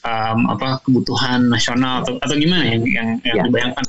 um, 0.02 0.50
apa 0.50 0.82
kebutuhan 0.82 1.46
nasional 1.46 2.02
atau 2.02 2.18
atau 2.18 2.34
gimana 2.34 2.66
yang 2.66 2.82
yang, 2.82 3.08
yang 3.22 3.36
yeah. 3.38 3.46
dibayangkan? 3.46 3.86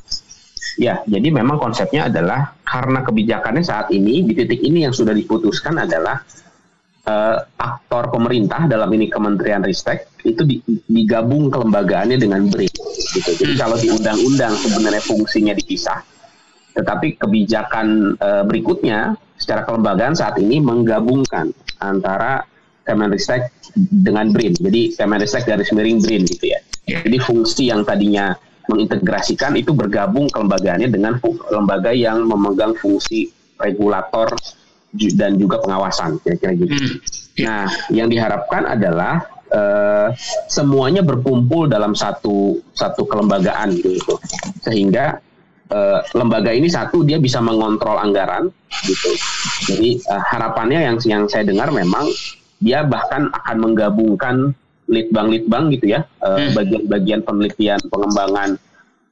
Ya, 0.80 1.04
jadi 1.04 1.36
memang 1.36 1.60
konsepnya 1.60 2.08
adalah 2.08 2.56
karena 2.64 3.04
kebijakannya 3.04 3.60
saat 3.60 3.92
ini 3.92 4.24
di 4.24 4.34
titik 4.38 4.64
ini 4.64 4.88
yang 4.88 4.96
sudah 4.96 5.12
diputuskan 5.12 5.76
adalah 5.76 6.24
uh, 7.12 7.36
aktor 7.60 8.08
pemerintah 8.08 8.72
dalam 8.72 8.88
ini 8.96 9.12
Kementerian 9.12 9.60
Ristek 9.60 10.08
itu 10.24 10.48
di, 10.48 10.64
digabung 10.88 11.52
kelembagaannya 11.52 12.16
dengan 12.16 12.48
BRIN 12.48 12.72
gitu. 13.12 13.32
Jadi 13.36 13.54
hmm. 13.58 13.60
kalau 13.60 13.76
di 13.76 13.92
undang-undang 13.92 14.54
sebenarnya 14.56 15.04
fungsinya 15.04 15.52
dipisah 15.52 16.00
tetapi 16.72 17.20
kebijakan 17.20 18.16
e, 18.16 18.30
berikutnya 18.48 19.16
secara 19.36 19.68
kelembagaan 19.68 20.16
saat 20.16 20.40
ini 20.40 20.64
menggabungkan 20.64 21.52
antara 21.84 22.48
Kemenristek 22.82 23.54
dengan 23.78 24.34
BRIN. 24.34 24.58
Jadi 24.58 24.98
Kemenristek 24.98 25.46
garis 25.46 25.70
miring 25.70 26.02
BRIN 26.02 26.26
gitu 26.26 26.50
ya. 26.50 26.60
Jadi 26.88 27.18
fungsi 27.22 27.70
yang 27.70 27.86
tadinya 27.86 28.34
mengintegrasikan 28.66 29.54
itu 29.54 29.70
bergabung 29.76 30.26
kelembagaannya 30.34 30.90
dengan 30.90 31.22
lembaga 31.54 31.94
yang 31.94 32.26
memegang 32.26 32.74
fungsi 32.82 33.30
regulator 33.62 34.34
dan 34.92 35.40
juga 35.40 35.64
pengawasan 35.64 36.20
kira-kira 36.24 36.52
gitu. 36.56 36.74
Hmm. 36.76 36.96
Nah, 37.48 37.64
yang 37.88 38.12
diharapkan 38.12 38.68
adalah 38.68 39.24
uh, 39.52 40.12
semuanya 40.52 41.00
berkumpul 41.00 41.72
dalam 41.72 41.96
satu 41.96 42.60
satu 42.76 43.08
kelembagaan 43.08 43.72
gitu, 43.72 44.20
sehingga 44.60 45.24
uh, 45.72 46.04
lembaga 46.12 46.52
ini 46.52 46.68
satu 46.68 47.08
dia 47.08 47.18
bisa 47.24 47.40
mengontrol 47.40 47.96
anggaran 47.96 48.52
gitu. 48.84 49.12
Jadi 49.72 50.04
uh, 50.12 50.24
harapannya 50.28 50.92
yang 50.92 50.96
yang 51.08 51.24
saya 51.32 51.48
dengar 51.48 51.72
memang 51.72 52.12
dia 52.60 52.84
bahkan 52.84 53.32
akan 53.32 53.58
menggabungkan 53.58 54.36
litbang-litbang 54.92 55.72
gitu 55.72 55.96
ya, 55.96 56.04
uh, 56.20 56.52
bagian-bagian 56.52 57.24
penelitian, 57.24 57.80
pengembangan 57.88 58.60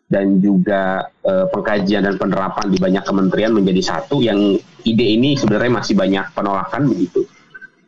dan 0.10 0.42
juga 0.42 1.06
uh, 1.22 1.46
pengkajian 1.54 2.02
dan 2.02 2.18
penerapan 2.18 2.74
di 2.74 2.82
banyak 2.82 3.06
kementerian 3.06 3.54
menjadi 3.54 3.94
satu 3.94 4.26
yang 4.26 4.58
ide 4.82 5.06
ini 5.06 5.38
sebenarnya 5.38 5.72
masih 5.80 5.94
banyak 5.94 6.26
penolakan 6.34 6.90
begitu. 6.90 7.30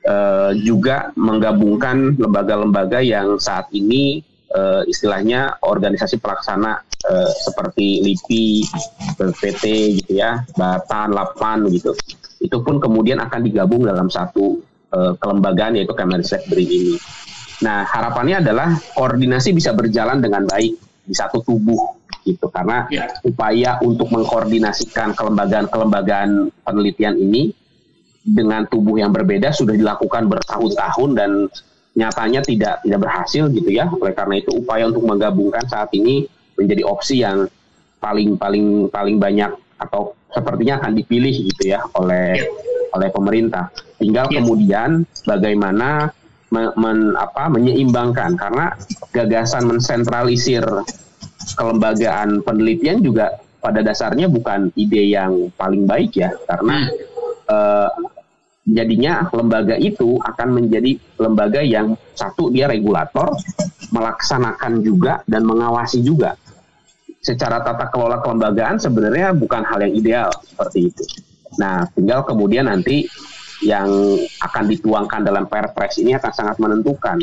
Uh, 0.02 0.54
juga 0.66 1.14
menggabungkan 1.14 2.18
lembaga-lembaga 2.18 3.06
yang 3.06 3.38
saat 3.38 3.70
ini 3.74 4.22
uh, 4.54 4.82
istilahnya 4.86 5.58
organisasi 5.66 6.22
pelaksana 6.22 6.86
seperti 7.42 7.98
LIPI, 8.06 8.62
PT 9.18 9.64
gitu 9.98 10.22
ya, 10.22 10.46
Batan, 10.54 11.18
Lapan 11.18 11.66
gitu. 11.74 11.98
Itu 12.38 12.62
pun 12.62 12.78
kemudian 12.78 13.18
akan 13.18 13.42
digabung 13.42 13.90
dalam 13.90 14.06
satu 14.06 14.62
kelembagaan 14.94 15.82
yaitu 15.82 15.98
Kemenristek 15.98 16.46
BRIN 16.46 16.70
ini. 16.70 16.96
Nah, 17.66 17.90
harapannya 17.90 18.46
adalah 18.46 18.78
koordinasi 18.94 19.50
bisa 19.50 19.74
berjalan 19.74 20.22
dengan 20.22 20.46
baik 20.46 20.91
di 21.06 21.16
satu 21.18 21.42
tubuh 21.42 22.02
gitu 22.22 22.48
karena 22.54 22.86
ya. 22.94 23.10
upaya 23.26 23.82
untuk 23.82 24.14
mengkoordinasikan 24.14 25.18
kelembagaan-kelembagaan 25.18 26.54
penelitian 26.62 27.18
ini 27.18 27.50
dengan 28.22 28.70
tubuh 28.70 29.02
yang 29.02 29.10
berbeda 29.10 29.50
sudah 29.50 29.74
dilakukan 29.74 30.30
bertahun-tahun 30.30 31.10
dan 31.18 31.32
nyatanya 31.98 32.46
tidak 32.46 32.80
tidak 32.86 33.00
berhasil 33.02 33.50
gitu 33.50 33.70
ya. 33.74 33.90
Oleh 33.90 34.14
karena 34.14 34.38
itu 34.38 34.54
upaya 34.54 34.88
untuk 34.88 35.04
menggabungkan 35.10 35.66
saat 35.66 35.90
ini 35.98 36.30
menjadi 36.56 36.86
opsi 36.86 37.26
yang 37.26 37.50
paling 37.98 38.38
paling 38.38 38.88
paling 38.94 39.18
banyak 39.18 39.52
atau 39.82 40.14
sepertinya 40.30 40.78
akan 40.82 40.94
dipilih 40.94 41.34
gitu 41.34 41.74
ya 41.74 41.82
oleh 41.98 42.38
yeah. 42.38 42.94
oleh 42.94 43.10
pemerintah. 43.10 43.74
Tinggal 43.98 44.30
yeah. 44.30 44.36
kemudian 44.40 44.90
bagaimana 45.26 46.14
men, 46.52 46.70
men, 46.76 47.16
apa, 47.16 47.48
menyeimbangkan 47.48 48.38
karena 48.38 48.76
gagasan 49.16 49.68
mensentralisir 49.68 50.64
kelembagaan 51.58 52.46
penelitian 52.46 53.02
juga 53.02 53.40
pada 53.64 53.82
dasarnya 53.82 54.30
bukan 54.30 54.70
ide 54.78 55.10
yang 55.10 55.50
paling 55.58 55.90
baik 55.90 56.18
ya 56.18 56.34
karena 56.50 56.90
uh, 57.50 57.90
jadinya 58.66 59.26
lembaga 59.34 59.76
itu 59.78 60.22
akan 60.22 60.62
menjadi 60.62 60.98
lembaga 61.18 61.62
yang 61.66 61.98
satu 62.14 62.54
dia 62.54 62.70
regulator, 62.70 63.34
melaksanakan 63.90 64.86
juga 64.86 65.26
dan 65.26 65.44
mengawasi 65.44 66.06
juga. 66.06 66.38
Secara 67.22 67.62
tata 67.62 67.90
kelola 67.94 68.18
kelembagaan 68.22 68.82
sebenarnya 68.82 69.34
bukan 69.38 69.62
hal 69.62 69.86
yang 69.86 69.94
ideal 69.94 70.30
seperti 70.42 70.90
itu. 70.90 71.04
Nah, 71.62 71.86
tinggal 71.94 72.26
kemudian 72.26 72.66
nanti 72.66 73.06
yang 73.62 73.90
akan 74.42 74.64
dituangkan 74.70 75.22
dalam 75.22 75.46
Perpres 75.46 76.02
ini 76.02 76.18
akan 76.18 76.32
sangat 76.34 76.58
menentukan 76.58 77.22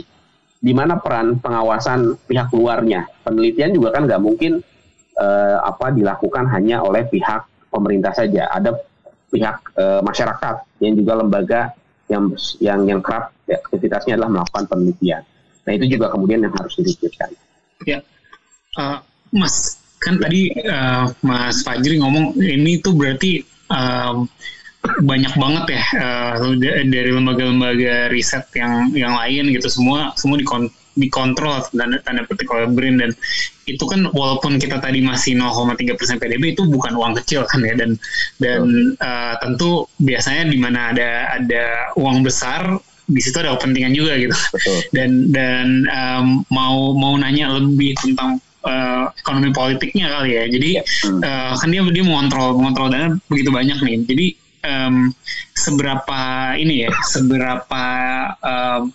di 0.59 0.73
mana 0.75 0.99
peran 0.99 1.39
pengawasan 1.39 2.19
pihak 2.27 2.51
luarnya. 2.55 3.07
Penelitian 3.23 3.75
juga 3.75 3.95
kan 3.95 4.07
nggak 4.07 4.23
mungkin 4.23 4.63
eh, 5.19 5.59
apa 5.63 5.95
dilakukan 5.95 6.51
hanya 6.51 6.83
oleh 6.83 7.07
pihak 7.07 7.47
pemerintah 7.71 8.15
saja. 8.15 8.49
Ada 8.51 8.75
pihak 9.29 9.57
e, 9.77 9.85
masyarakat 10.01 10.57
yang 10.81 10.95
juga 10.97 11.13
lembaga 11.21 11.61
yang 12.09 12.33
yang 12.59 12.81
yang 12.89 13.01
kerap 13.05 13.33
ya, 13.45 13.61
aktivitasnya 13.61 14.17
adalah 14.17 14.41
melakukan 14.41 14.65
penelitian. 14.73 15.23
Nah 15.69 15.73
itu 15.77 15.85
juga 15.97 16.09
kemudian 16.09 16.41
yang 16.49 16.55
harus 16.57 16.73
dipikirkan. 16.81 17.37
Ya, 17.85 18.01
uh, 18.81 18.99
Mas 19.31 19.79
kan 20.01 20.17
tadi 20.17 20.49
uh, 20.65 21.13
Mas 21.21 21.61
Fajri 21.61 22.01
ngomong 22.01 22.41
ini 22.41 22.81
tuh 22.81 22.97
berarti 22.97 23.45
uh, 23.69 24.25
banyak 24.79 25.35
banget 25.35 25.65
ya 25.75 25.85
uh, 25.99 26.55
dari 26.87 27.11
lembaga-lembaga 27.11 28.11
riset 28.15 28.47
yang 28.55 28.95
yang 28.95 29.15
lain 29.19 29.51
gitu. 29.51 29.67
Semua 29.67 30.15
semua 30.15 30.39
dikon 30.39 30.71
dikontrol 30.99 31.63
tanda, 31.71 32.03
tanda 32.03 32.23
petik 32.27 32.51
oleh 32.51 32.67
BRIN. 32.71 32.99
Dan 32.99 33.11
itu 33.67 33.85
kan 33.87 34.11
walaupun 34.11 34.59
kita 34.59 34.83
tadi 34.83 34.99
masih 35.03 35.39
0,3 35.39 35.95
persen 35.95 36.19
PDB 36.19 36.59
itu 36.59 36.67
bukan 36.67 36.95
uang 36.99 37.19
kecil 37.23 37.47
kan 37.47 37.63
ya. 37.63 37.75
Dan 37.75 37.99
dan 38.39 38.95
uh, 39.03 39.35
tentu 39.43 39.87
biasanya 40.03 40.51
di 40.51 40.59
mana 40.59 40.95
ada 40.95 41.11
ada 41.39 41.65
uang 41.99 42.23
besar 42.23 42.79
di 43.09 43.25
situ 43.25 43.41
ada 43.41 43.57
kepentingan 43.57 43.95
juga 43.97 44.13
gitu. 44.21 44.37
Betul. 44.53 44.79
dan 44.93 45.11
dan 45.33 45.67
um, 45.89 46.27
mau 46.53 46.93
mau 46.93 47.15
nanya 47.17 47.57
lebih 47.57 47.97
tentang 47.99 48.37
uh, 48.67 49.09
ekonomi 49.17 49.51
politiknya 49.55 50.07
kali 50.13 50.39
ya. 50.39 50.45
Jadi 50.51 50.71
uh, 51.23 51.53
kan 51.57 51.69
dia 51.71 51.83
dia 51.89 52.05
mengontrol 52.05 52.59
mengontrol 52.59 52.91
dana 52.93 53.17
begitu 53.31 53.51
banyak 53.51 53.79
nih. 53.81 53.97
Jadi 54.07 54.27
um, 54.65 55.13
seberapa 55.55 56.21
ini 56.57 56.87
ya 56.87 56.93
seberapa 57.07 57.85
um, 58.43 58.93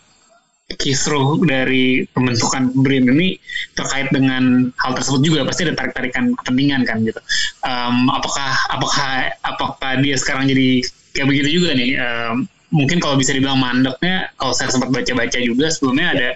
kisruh 0.80 1.38
dari 1.46 2.08
pembentukan 2.10 2.74
BRIN 2.74 3.12
ini 3.14 3.38
terkait 3.78 4.10
dengan 4.10 4.74
hal 4.82 4.98
tersebut 4.98 5.22
juga 5.22 5.46
pasti 5.46 5.70
ada 5.70 5.78
tarik-tarikan 5.78 6.34
kepentingan 6.42 6.82
kan 6.88 6.98
gitu. 7.06 7.22
Um, 7.62 8.10
apakah 8.10 8.52
apakah 8.74 9.30
apakah 9.46 9.92
dia 10.02 10.18
sekarang 10.18 10.50
jadi 10.50 10.82
kayak 11.14 11.28
begitu 11.30 11.62
juga 11.62 11.78
nih? 11.78 11.92
Um, 12.00 12.50
mungkin 12.74 12.98
kalau 12.98 13.16
bisa 13.16 13.38
dibilang 13.38 13.62
mandeknya 13.62 14.34
kalau 14.42 14.50
saya 14.58 14.74
sempat 14.74 14.90
baca-baca 14.90 15.38
juga 15.38 15.70
sebelumnya 15.70 16.08
ada 16.18 16.30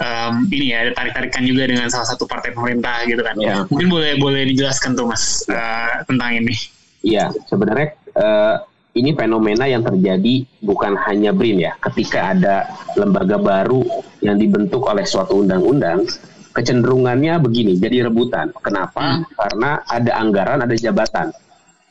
um, 0.00 0.48
ini 0.48 0.72
ya 0.72 0.88
ada 0.88 0.92
tarik-tarikan 0.96 1.44
juga 1.44 1.68
dengan 1.68 1.92
salah 1.92 2.08
satu 2.08 2.24
partai 2.24 2.56
pemerintah 2.56 3.04
gitu 3.04 3.20
kan 3.20 3.36
ya. 3.36 3.68
mungkin 3.68 3.92
boleh 3.92 4.16
boleh 4.16 4.48
dijelaskan 4.48 4.96
tuh 4.96 5.12
mas 5.12 5.44
uh, 5.52 6.00
tentang 6.08 6.40
ini 6.40 6.56
iya 7.04 7.28
sebenarnya 7.52 7.92
uh, 8.18 8.56
ini 8.94 9.10
fenomena 9.14 9.66
yang 9.66 9.82
terjadi 9.82 10.46
bukan 10.62 10.94
hanya 11.06 11.34
BRIN 11.34 11.66
ya 11.66 11.72
ketika 11.90 12.34
ada 12.34 12.70
lembaga 12.94 13.36
baru 13.38 13.82
yang 14.22 14.38
dibentuk 14.38 14.86
oleh 14.86 15.02
suatu 15.02 15.42
undang-undang 15.42 16.06
kecenderungannya 16.54 17.42
begini 17.42 17.74
jadi 17.74 18.06
rebutan 18.06 18.54
kenapa 18.62 19.20
hmm. 19.20 19.34
karena 19.34 19.70
ada 19.90 20.12
anggaran 20.22 20.58
ada 20.62 20.74
jabatan 20.78 21.34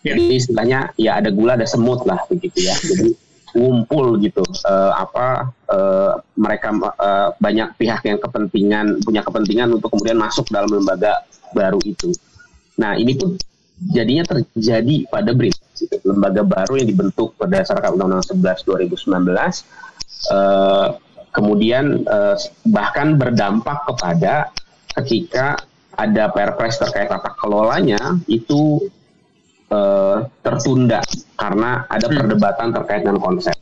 ya. 0.01 0.15
jadi 0.15 0.23
istilahnya 0.39 0.79
ya 0.95 1.19
ada 1.19 1.29
gula 1.29 1.59
ada 1.59 1.67
semut 1.67 2.07
lah 2.07 2.23
begitu 2.31 2.71
ya 2.71 2.75
jadi 2.79 3.11
ngumpul 3.53 4.17
gitu 4.17 4.41
uh, 4.65 4.97
apa 4.97 5.53
uh, 5.69 6.17
mereka 6.33 6.73
uh, 6.73 7.29
banyak 7.37 7.69
pihak 7.77 8.01
yang 8.01 8.17
kepentingan 8.17 8.97
punya 9.05 9.21
kepentingan 9.21 9.77
untuk 9.77 9.93
kemudian 9.93 10.17
masuk 10.17 10.49
dalam 10.49 10.73
lembaga 10.73 11.21
baru 11.53 11.77
itu. 11.85 12.09
Nah 12.81 12.97
ini 12.97 13.13
pun 13.13 13.37
jadinya 13.91 14.23
terjadi 14.23 15.09
pada 15.11 15.35
BRIN, 15.35 15.51
gitu. 15.75 15.97
lembaga 16.07 16.45
baru 16.45 16.79
yang 16.79 16.87
dibentuk 16.87 17.35
berdasarkan 17.35 17.99
Undang-Undang 17.99 18.23
11 18.39 18.63
2019. 18.63 20.31
Uh, 20.31 20.95
kemudian 21.35 22.05
uh, 22.07 22.37
bahkan 22.71 23.19
berdampak 23.19 23.83
kepada 23.89 24.53
ketika 25.01 25.57
ada 25.97 26.29
perpres 26.31 26.79
terkait 26.79 27.09
tata 27.09 27.33
kelolanya 27.37 28.17
itu 28.29 28.87
uh, 29.73 30.25
tertunda 30.45 31.01
karena 31.35 31.85
ada 31.89 32.07
hmm. 32.07 32.15
perdebatan 32.17 32.67
terkait 32.71 33.01
dengan 33.03 33.19
konsep. 33.19 33.57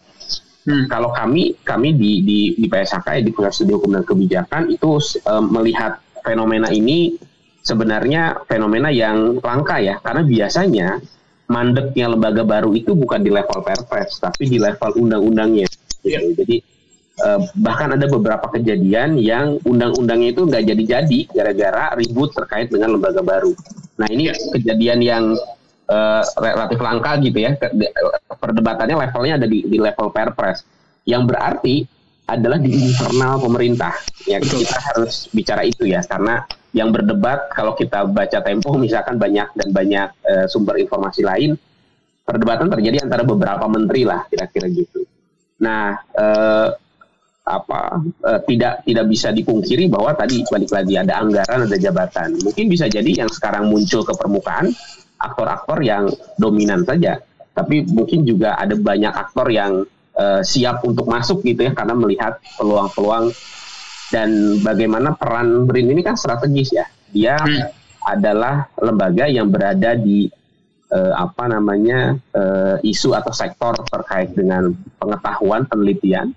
Hmm. 0.61 0.85
Kalau 0.85 1.09
kami 1.09 1.57
kami 1.65 1.97
di 1.97 2.21
di 2.21 2.39
di 2.59 2.67
PSHK 2.69 3.07
ya, 3.17 3.21
di 3.25 3.31
Pusat 3.33 3.53
Studi 3.55 3.71
Hukum 3.73 3.97
dan 3.97 4.05
Kebijakan 4.05 4.69
itu 4.69 5.01
uh, 5.25 5.41
melihat 5.41 5.97
fenomena 6.21 6.69
ini 6.69 7.17
sebenarnya 7.61 8.41
fenomena 8.49 8.89
yang 8.89 9.37
langka 9.39 9.77
ya 9.77 10.01
karena 10.01 10.21
biasanya 10.25 10.87
mandeknya 11.51 12.07
lembaga 12.07 12.47
baru 12.47 12.71
itu 12.71 12.95
bukan 12.95 13.21
di 13.21 13.29
level 13.29 13.59
perpres 13.61 14.17
tapi 14.17 14.47
di 14.47 14.57
level 14.57 14.95
undang-undangnya. 14.97 15.67
Gitu. 15.67 16.07
Yeah. 16.07 16.23
Jadi 16.33 16.57
uh, 17.21 17.39
bahkan 17.59 17.91
ada 17.93 18.07
beberapa 18.07 18.47
kejadian 18.55 19.19
yang 19.19 19.59
undang-undangnya 19.67 20.31
itu 20.31 20.47
nggak 20.47 20.63
jadi-jadi 20.63 21.19
gara-gara 21.35 21.85
ribut 21.99 22.31
terkait 22.31 22.71
dengan 22.71 22.95
lembaga 22.95 23.19
baru. 23.19 23.51
Nah 23.99 24.07
ini 24.07 24.31
yeah. 24.31 24.37
kejadian 24.55 24.99
yang 25.03 25.23
uh, 25.91 26.23
relatif 26.39 26.79
langka 26.79 27.19
gitu 27.19 27.37
ya. 27.43 27.59
Perdebatannya 28.31 28.95
levelnya 28.95 29.33
ada 29.43 29.47
di, 29.51 29.67
di 29.67 29.77
level 29.77 30.09
perpres. 30.09 30.63
Yang 31.03 31.23
berarti 31.35 31.75
adalah 32.31 32.57
di 32.63 32.71
internal 32.71 33.43
pemerintah. 33.43 33.91
Ya 34.23 34.39
Betul. 34.39 34.63
kita 34.63 34.77
harus 34.79 35.27
bicara 35.35 35.67
itu 35.67 35.83
ya 35.83 35.99
karena 36.07 36.47
yang 36.71 36.89
berdebat 36.91 37.51
kalau 37.51 37.75
kita 37.75 38.07
baca 38.07 38.39
Tempo 38.39 38.79
misalkan 38.79 39.19
banyak 39.19 39.51
dan 39.55 39.69
banyak 39.75 40.07
uh, 40.23 40.45
sumber 40.47 40.79
informasi 40.79 41.21
lain 41.23 41.59
perdebatan 42.23 42.71
terjadi 42.71 43.03
antara 43.03 43.27
beberapa 43.27 43.67
menteri 43.67 44.07
lah 44.07 44.23
kira-kira 44.31 44.71
gitu. 44.71 45.03
Nah, 45.61 45.99
uh, 46.15 46.69
apa 47.41 47.99
uh, 48.23 48.39
tidak 48.45 48.85
tidak 48.85 49.05
bisa 49.09 49.33
dipungkiri 49.33 49.89
bahwa 49.89 50.13
tadi 50.13 50.45
balik 50.47 50.71
lagi 50.71 50.93
ada 50.95 51.19
anggaran 51.19 51.65
ada 51.65 51.77
jabatan 51.77 52.37
mungkin 52.45 52.69
bisa 52.69 52.85
jadi 52.85 53.25
yang 53.25 53.29
sekarang 53.33 53.65
muncul 53.65 54.05
ke 54.05 54.13
permukaan 54.13 54.69
aktor-aktor 55.21 55.81
yang 55.85 56.09
dominan 56.37 56.81
saja, 56.81 57.21
tapi 57.53 57.85
mungkin 57.85 58.25
juga 58.25 58.57
ada 58.57 58.73
banyak 58.73 59.13
aktor 59.13 59.53
yang 59.53 59.85
uh, 60.17 60.41
siap 60.41 60.81
untuk 60.81 61.05
masuk 61.05 61.45
gitu 61.45 61.69
ya 61.69 61.71
karena 61.77 61.93
melihat 61.93 62.41
peluang-peluang 62.57 63.29
dan 64.11 64.59
bagaimana 64.59 65.15
peran 65.15 65.65
BRIN 65.65 65.95
ini 65.95 66.01
kan 66.03 66.19
strategis 66.19 66.75
ya. 66.75 66.85
Dia 67.11 67.39
hmm. 67.39 68.07
adalah 68.07 68.67
lembaga 68.77 69.25
yang 69.31 69.47
berada 69.47 69.95
di 69.95 70.27
uh, 70.91 71.13
apa 71.15 71.47
namanya 71.47 72.19
uh, 72.35 72.75
isu 72.83 73.15
atau 73.15 73.31
sektor 73.31 73.73
terkait 73.87 74.35
dengan 74.35 74.75
pengetahuan 74.99 75.63
penelitian 75.65 76.35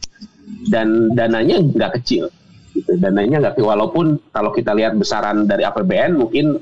dan 0.70 1.10
dananya 1.12 1.60
nggak 1.60 2.00
kecil 2.00 2.30
gitu 2.74 2.90
dananya 2.98 3.38
nggak 3.40 3.62
walaupun 3.62 4.18
kalau 4.34 4.50
kita 4.50 4.74
lihat 4.74 4.98
besaran 4.98 5.46
dari 5.46 5.62
APBN 5.62 6.18
mungkin 6.18 6.58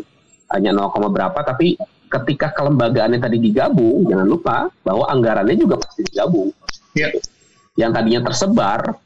hanya 0.53 0.77
0, 0.77 0.92
berapa 1.09 1.40
tapi 1.40 1.81
ketika 2.12 2.53
kelembagaannya 2.53 3.16
tadi 3.16 3.40
digabung, 3.40 4.05
jangan 4.05 4.29
lupa 4.29 4.57
bahwa 4.85 5.09
anggarannya 5.09 5.57
juga 5.57 5.81
pasti 5.81 6.05
digabung. 6.05 6.53
Ya. 6.92 7.09
Yang 7.72 7.90
tadinya 7.96 8.20
tersebar 8.29 9.01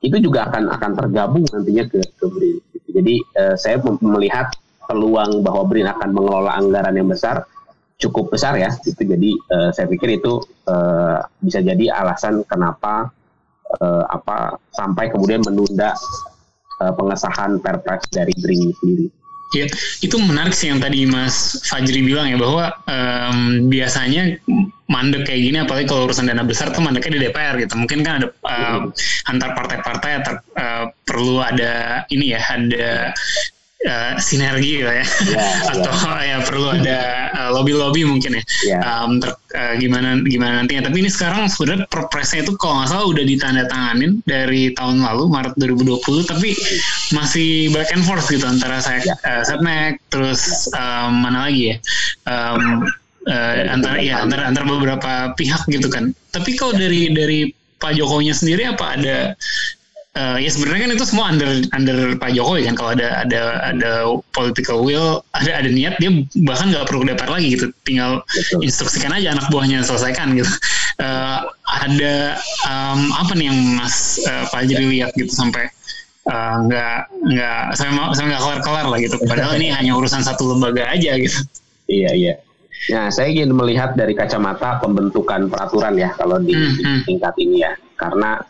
itu 0.00 0.16
juga 0.16 0.48
akan 0.48 0.72
akan 0.72 0.90
tergabung 0.96 1.44
nantinya 1.52 1.84
ke, 1.84 2.00
ke 2.00 2.24
BRIN. 2.24 2.56
Jadi 2.90 3.14
eh, 3.36 3.56
saya 3.60 3.76
melihat 4.00 4.48
peluang 4.88 5.44
bahwa 5.44 5.62
BRIN 5.68 5.86
akan 5.86 6.10
mengelola 6.10 6.56
anggaran 6.56 6.96
yang 6.96 7.08
besar 7.08 7.44
cukup 8.00 8.32
besar 8.32 8.56
ya. 8.56 8.72
Gitu. 8.80 9.04
Jadi 9.04 9.30
eh, 9.36 9.70
saya 9.76 9.86
pikir 9.86 10.18
itu 10.18 10.40
eh, 10.66 11.18
bisa 11.44 11.60
jadi 11.60 11.92
alasan 11.92 12.42
kenapa 12.48 13.12
eh, 13.76 14.04
apa 14.08 14.56
sampai 14.72 15.12
kemudian 15.12 15.44
menunda 15.44 15.92
eh, 16.80 16.92
pengesahan 16.96 17.60
Perpres 17.60 18.08
dari 18.08 18.32
BRIN 18.32 18.72
sendiri. 18.80 19.19
Ya, 19.50 19.66
itu 19.98 20.14
menarik 20.14 20.54
sih 20.54 20.70
yang 20.70 20.78
tadi 20.78 21.02
Mas 21.10 21.58
Fajri 21.66 22.06
bilang 22.06 22.30
ya 22.30 22.38
bahwa 22.38 22.70
um, 22.86 23.66
biasanya 23.66 24.38
mandek 24.86 25.26
kayak 25.26 25.42
gini 25.42 25.58
apalagi 25.58 25.90
kalau 25.90 26.06
urusan 26.06 26.30
dana 26.30 26.46
besar 26.46 26.70
tuh 26.70 26.78
mandeknya 26.78 27.18
di 27.18 27.20
DPR 27.26 27.58
gitu. 27.58 27.74
Mungkin 27.74 28.06
kan 28.06 28.22
ada 28.22 28.28
uh, 28.46 28.86
antar 29.26 29.50
partai-partai 29.58 30.10
uh, 30.54 30.86
perlu 31.02 31.42
ada 31.42 32.06
ini 32.14 32.30
ya, 32.30 32.40
ada 32.46 33.10
uh, 33.86 34.12
sinergi 34.20 34.84
gitu 34.84 34.90
ya, 34.90 35.04
yeah, 35.30 35.70
atau 35.72 35.92
yeah. 35.92 36.20
ya 36.24 36.36
perlu 36.44 36.68
ada 36.72 36.98
uh, 37.32 37.50
lobby-lobby 37.56 38.04
mungkin 38.04 38.40
ya, 38.40 38.44
yeah. 38.66 38.82
um, 38.84 39.20
ter, 39.22 39.32
uh, 39.56 39.74
gimana 39.80 40.20
gimana 40.24 40.64
nantinya. 40.64 40.90
Tapi 40.90 40.96
ini 41.00 41.10
sekarang 41.10 41.48
sebenarnya 41.48 41.86
perpresnya 41.88 42.44
itu 42.44 42.52
kalau 42.60 42.82
nggak 42.82 42.88
salah 42.92 43.06
udah 43.08 43.24
ditandatanganin 43.24 44.12
dari 44.28 44.72
tahun 44.76 45.00
lalu 45.00 45.24
Maret 45.32 45.54
2020, 45.56 46.28
tapi 46.28 46.50
masih 47.16 47.72
back 47.72 47.88
and 47.96 48.04
forth 48.04 48.28
gitu 48.28 48.44
antara 48.44 48.82
saya 48.84 49.00
yeah. 49.04 49.16
uh, 49.24 49.42
Setnek, 49.46 50.02
terus 50.12 50.68
um, 50.76 51.24
mana 51.24 51.48
lagi 51.48 51.72
ya. 51.72 51.76
Um, 52.28 52.84
uh, 53.28 53.54
antara 53.68 54.00
ya 54.00 54.20
antara 54.24 54.48
antara 54.48 54.64
beberapa 54.68 55.32
pihak 55.36 55.64
gitu 55.72 55.88
kan. 55.88 56.12
Tapi 56.32 56.56
kalau 56.56 56.76
dari 56.76 57.12
dari 57.12 57.48
Pak 57.80 57.96
Jokowinya 57.96 58.36
sendiri 58.36 58.68
apa 58.68 59.00
ada 59.00 59.32
uh, 60.16 60.38
ya 60.40 60.50
sebenarnya 60.50 60.88
kan 60.88 60.92
itu 60.96 61.04
semua 61.06 61.24
under 61.30 61.50
under 61.76 61.98
Pak 62.18 62.30
Jokowi 62.34 62.66
kan. 62.66 62.74
Kalau 62.74 62.90
ada 62.96 63.22
ada 63.22 63.42
ada 63.70 63.92
political 64.34 64.82
will 64.82 65.22
ada 65.36 65.50
ada 65.62 65.68
niat 65.70 66.00
dia 66.02 66.10
bahkan 66.46 66.72
nggak 66.74 66.86
perlu 66.88 67.06
DPR 67.06 67.30
lagi 67.30 67.48
gitu. 67.54 67.66
Tinggal 67.86 68.24
Betul. 68.26 68.66
instruksikan 68.66 69.12
aja 69.14 69.36
anak 69.36 69.46
buahnya 69.52 69.84
selesaikan 69.86 70.34
gitu. 70.34 70.50
Uh, 71.00 71.46
ada 71.70 72.36
um, 72.66 73.00
apa 73.16 73.32
nih 73.38 73.48
yang 73.48 73.58
Mas 73.78 74.20
uh, 74.26 74.44
Pak 74.50 74.66
Jiri 74.66 75.00
lihat 75.00 75.14
gitu 75.16 75.30
sampai 75.30 75.70
nggak 76.30 76.98
uh, 77.10 77.26
nggak 77.26 77.62
saya 77.74 77.90
saya 78.12 78.26
nggak 78.36 78.42
kelar 78.42 78.60
kelar 78.62 78.86
lah 78.90 78.98
gitu. 78.98 79.16
Padahal 79.24 79.56
ini 79.56 79.72
hanya 79.72 79.96
urusan 79.96 80.22
satu 80.22 80.52
lembaga 80.52 80.90
aja 80.90 81.16
gitu. 81.16 81.38
Iya 81.90 82.12
iya. 82.14 82.34
Nah, 82.88 83.12
saya 83.12 83.28
ingin 83.28 83.52
melihat 83.52 83.92
dari 83.92 84.16
kacamata 84.16 84.80
pembentukan 84.80 85.52
peraturan 85.52 86.00
ya 86.00 86.16
kalau 86.16 86.40
di, 86.40 86.56
hmm, 86.56 86.80
hmm. 86.80 87.00
tingkat 87.04 87.34
ini 87.36 87.60
ya, 87.60 87.76
karena 88.00 88.40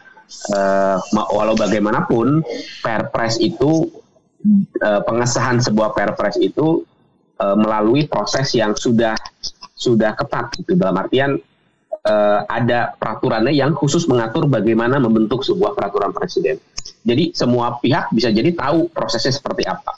uh, 0.54 0.98
walau 1.34 1.54
bagaimanapun 1.58 2.42
perpres 2.80 3.36
itu 3.42 3.90
uh, 4.82 5.00
pengesahan 5.04 5.58
sebuah 5.58 5.92
perpres 5.92 6.38
itu 6.38 6.86
uh, 7.42 7.56
melalui 7.58 8.06
proses 8.06 8.54
yang 8.54 8.72
sudah 8.74 9.16
sudah 9.74 10.12
ketat 10.12 10.52
gitu 10.60 10.76
dalam 10.76 11.00
artian 11.00 11.40
uh, 12.04 12.40
ada 12.46 12.92
peraturannya 12.96 13.52
yang 13.52 13.72
khusus 13.76 14.04
mengatur 14.06 14.44
bagaimana 14.46 15.00
membentuk 15.00 15.44
sebuah 15.44 15.72
peraturan 15.72 16.12
presiden. 16.12 16.60
Jadi 17.00 17.32
semua 17.32 17.80
pihak 17.80 18.12
bisa 18.12 18.28
jadi 18.28 18.52
tahu 18.52 18.92
prosesnya 18.92 19.32
seperti 19.32 19.64
apa. 19.64 19.96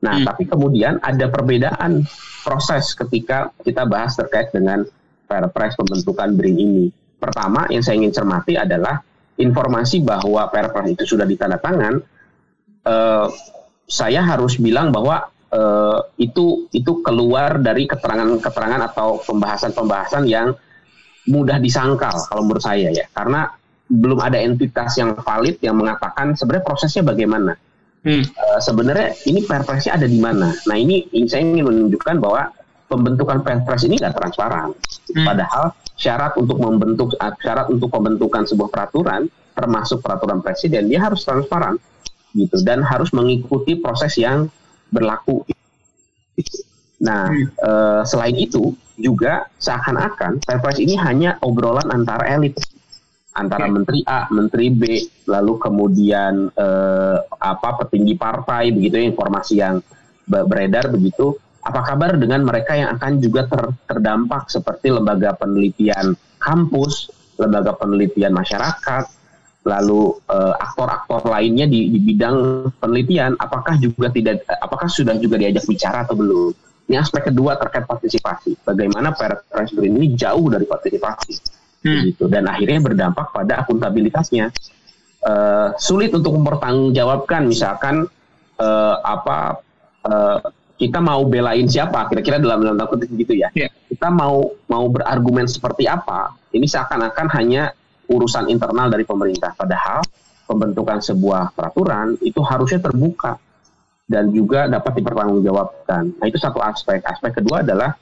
Nah, 0.00 0.18
hmm. 0.18 0.26
tapi 0.26 0.48
kemudian 0.48 0.98
ada 0.98 1.28
perbedaan 1.28 2.02
proses 2.42 2.96
ketika 2.96 3.52
kita 3.62 3.84
bahas 3.84 4.16
terkait 4.16 4.50
dengan 4.50 4.82
perpres 5.28 5.76
pembentukan 5.78 6.34
BRIN 6.34 6.56
ini. 6.58 6.86
Pertama 7.20 7.68
yang 7.68 7.84
saya 7.84 8.00
ingin 8.00 8.10
cermati 8.16 8.56
adalah 8.56 8.98
informasi 9.40 10.04
bahwa 10.04 10.46
perpres 10.52 10.92
itu 10.92 11.16
sudah 11.16 11.24
ditandatangan, 11.24 11.94
uh, 12.84 13.26
saya 13.88 14.22
harus 14.22 14.60
bilang 14.60 14.92
bahwa 14.92 15.26
uh, 15.50 15.98
itu 16.20 16.68
itu 16.70 17.00
keluar 17.00 17.58
dari 17.58 17.88
keterangan-keterangan 17.88 18.80
atau 18.92 19.18
pembahasan-pembahasan 19.24 20.28
yang 20.28 20.52
mudah 21.26 21.58
disangkal 21.58 22.12
kalau 22.28 22.44
menurut 22.44 22.64
saya 22.64 22.92
ya, 22.92 23.08
karena 23.16 23.50
belum 23.90 24.22
ada 24.22 24.38
entitas 24.38 24.94
yang 25.00 25.18
valid 25.18 25.58
yang 25.64 25.74
mengatakan 25.74 26.38
sebenarnya 26.38 26.64
prosesnya 26.64 27.02
bagaimana. 27.02 27.58
Hmm. 28.00 28.24
Uh, 28.24 28.60
sebenarnya 28.62 29.12
ini 29.28 29.44
perpresnya 29.44 29.98
ada 30.00 30.08
di 30.08 30.16
mana. 30.16 30.56
Nah 30.64 30.76
ini, 30.78 31.04
ini 31.12 31.28
saya 31.28 31.44
ingin 31.44 31.68
menunjukkan 31.68 32.16
bahwa 32.16 32.48
pembentukan 32.90 33.46
perpres 33.46 33.86
ini 33.86 33.94
nggak 34.02 34.18
transparan. 34.18 34.74
Hmm. 35.14 35.26
Padahal 35.26 35.64
syarat 35.94 36.34
untuk 36.34 36.58
membentuk 36.58 37.14
syarat 37.38 37.70
untuk 37.70 37.88
pembentukan 37.94 38.42
sebuah 38.50 38.68
peraturan 38.68 39.30
termasuk 39.54 40.02
peraturan 40.02 40.42
presiden 40.42 40.90
dia 40.90 41.06
harus 41.06 41.22
transparan 41.22 41.78
gitu 42.34 42.58
dan 42.66 42.82
harus 42.82 43.14
mengikuti 43.14 43.78
proses 43.78 44.18
yang 44.18 44.50
berlaku. 44.90 45.46
Nah 47.06 47.30
hmm. 47.30 47.46
uh, 47.62 48.02
selain 48.02 48.34
itu 48.34 48.74
juga 48.98 49.46
seakan-akan 49.62 50.42
perpres 50.42 50.82
ini 50.82 50.98
hanya 50.98 51.38
obrolan 51.40 51.88
antara 51.88 52.28
elit 52.28 52.58
antara 53.30 53.70
menteri 53.70 54.02
A, 54.04 54.26
menteri 54.28 54.68
B, 54.74 54.82
lalu 55.30 55.54
kemudian 55.62 56.50
eh, 56.50 57.18
apa 57.22 57.86
petinggi 57.86 58.18
partai 58.18 58.74
begitu 58.74 58.98
ya 58.98 59.04
informasi 59.06 59.54
yang 59.62 59.78
beredar 60.26 60.90
begitu. 60.90 61.38
Apa 61.60 61.80
kabar 61.84 62.16
dengan 62.16 62.44
mereka 62.44 62.72
yang 62.72 62.96
akan 62.96 63.20
juga 63.20 63.44
ter, 63.44 63.62
terdampak 63.84 64.48
seperti 64.48 64.92
lembaga 64.92 65.36
penelitian 65.36 66.16
kampus, 66.40 67.12
lembaga 67.36 67.76
penelitian 67.76 68.32
masyarakat, 68.32 69.04
lalu 69.68 70.16
eh, 70.32 70.54
aktor-aktor 70.56 71.28
lainnya 71.28 71.68
di, 71.68 71.92
di 71.92 72.00
bidang 72.00 72.68
penelitian, 72.80 73.36
apakah 73.36 73.76
juga 73.76 74.08
tidak, 74.08 74.40
apakah 74.48 74.88
sudah 74.88 75.20
juga 75.20 75.36
diajak 75.36 75.68
bicara 75.68 76.08
atau 76.08 76.16
belum? 76.16 76.52
Ini 76.88 76.96
aspek 76.98 77.30
kedua 77.30 77.54
terkait 77.60 77.86
partisipasi. 77.86 78.66
Bagaimana 78.66 79.14
Perpres 79.14 79.70
ini 79.78 80.16
jauh 80.16 80.50
dari 80.50 80.66
partisipasi 80.66 81.60
hmm. 81.84 82.02
gitu 82.12 82.24
dan 82.28 82.48
akhirnya 82.48 82.80
berdampak 82.80 83.32
pada 83.32 83.64
akuntabilitasnya 83.64 84.52
uh, 85.24 85.72
sulit 85.80 86.12
untuk 86.12 86.36
mempertanggungjawabkan 86.36 87.48
misalkan 87.48 88.04
uh, 88.60 88.96
apa 89.00 89.60
uh, 90.04 90.38
kita 90.80 90.96
mau 90.96 91.28
belain 91.28 91.68
siapa 91.68 92.08
kira-kira 92.08 92.40
dalam 92.40 92.64
dalam 92.64 92.88
kutip 92.88 93.12
gitu 93.12 93.36
ya 93.36 93.52
yeah. 93.52 93.68
kita 93.92 94.08
mau 94.08 94.48
mau 94.64 94.88
berargumen 94.88 95.44
seperti 95.44 95.84
apa 95.84 96.32
ini 96.56 96.64
seakan-akan 96.64 97.28
hanya 97.36 97.76
urusan 98.08 98.48
internal 98.48 98.88
dari 98.88 99.04
pemerintah 99.04 99.52
padahal 99.52 100.00
pembentukan 100.48 100.98
sebuah 101.04 101.52
peraturan 101.52 102.16
itu 102.24 102.40
harusnya 102.40 102.80
terbuka 102.80 103.36
dan 104.10 104.34
juga 104.34 104.66
dapat 104.66 104.98
dipertanggungjawabkan. 104.98 106.18
Nah 106.18 106.26
itu 106.26 106.34
satu 106.34 106.58
aspek. 106.58 106.98
Aspek 107.06 107.38
kedua 107.38 107.62
adalah 107.62 107.94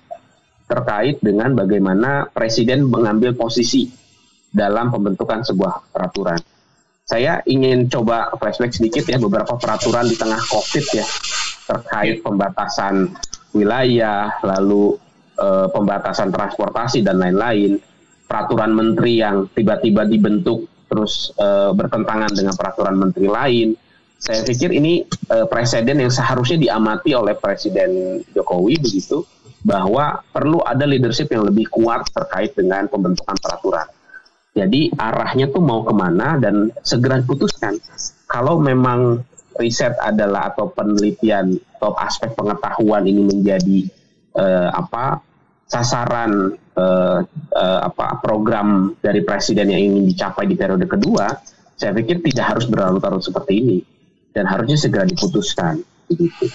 terkait 0.64 1.21
dengan 1.21 1.53
bagaimana 1.53 2.25
presiden 2.33 2.88
mengambil 2.88 3.37
posisi 3.37 3.93
dalam 4.49 4.88
pembentukan 4.88 5.45
sebuah 5.45 5.93
peraturan. 5.93 6.41
Saya 7.05 7.45
ingin 7.45 7.93
coba 7.93 8.33
flashback 8.41 8.73
sedikit 8.73 9.05
ya 9.05 9.21
beberapa 9.21 9.61
peraturan 9.61 10.09
di 10.09 10.17
tengah 10.17 10.41
COVID 10.41 10.87
ya 10.97 11.05
terkait 11.68 12.24
pembatasan 12.24 13.12
wilayah, 13.52 14.33
lalu 14.40 14.96
e, 15.37 15.46
pembatasan 15.68 16.33
transportasi 16.33 17.04
dan 17.04 17.20
lain-lain, 17.20 17.76
peraturan 18.24 18.72
menteri 18.72 19.20
yang 19.20 19.52
tiba-tiba 19.52 20.09
dibentuk 20.09 20.64
terus 20.88 21.37
e, 21.37 21.76
bertentangan 21.76 22.33
dengan 22.33 22.57
peraturan 22.57 22.96
menteri 22.96 23.28
lain. 23.28 23.68
Saya 24.18 24.42
pikir 24.42 24.72
ini 24.72 25.04
e, 25.04 25.37
presiden 25.46 26.00
yang 26.00 26.11
seharusnya 26.11 26.59
diamati 26.59 27.12
oleh 27.12 27.37
Presiden 27.37 28.24
Jokowi 28.33 28.81
begitu 28.81 29.22
bahwa 29.62 30.24
perlu 30.33 30.64
ada 30.64 30.88
leadership 30.88 31.28
yang 31.31 31.44
lebih 31.46 31.68
kuat 31.68 32.09
terkait 32.11 32.57
dengan 32.57 32.88
pembentukan 32.88 33.37
peraturan. 33.38 33.87
Jadi 34.59 34.90
arahnya 34.96 35.54
tuh 35.54 35.62
mau 35.62 35.87
ke 35.87 35.94
mana 35.94 36.35
dan 36.40 36.74
segera 36.83 37.22
diputuskan. 37.22 37.78
Kalau 38.26 38.59
memang 38.59 39.22
riset 39.59 39.94
adalah 39.99 40.55
atau 40.55 40.71
penelitian 40.71 41.59
atau 41.79 41.94
aspek 41.99 42.33
pengetahuan 42.33 43.05
ini 43.05 43.23
menjadi 43.27 43.79
uh, 44.38 44.71
apa 44.73 45.21
sasaran 45.68 46.57
uh, 46.79 47.21
uh, 47.53 47.81
apa 47.85 48.23
program 48.25 48.97
dari 49.03 49.21
presiden 49.27 49.68
yang 49.68 49.83
ingin 49.92 50.09
dicapai 50.09 50.49
di 50.49 50.57
periode 50.57 50.88
kedua, 50.88 51.29
saya 51.77 51.92
pikir 51.92 52.25
tidak 52.25 52.57
harus 52.57 52.64
berlarut-larut 52.71 53.21
seperti 53.21 53.53
ini 53.61 53.79
dan 54.33 54.49
harusnya 54.49 54.81
segera 54.81 55.05
diputuskan 55.05 55.83
begitu. 56.09 56.49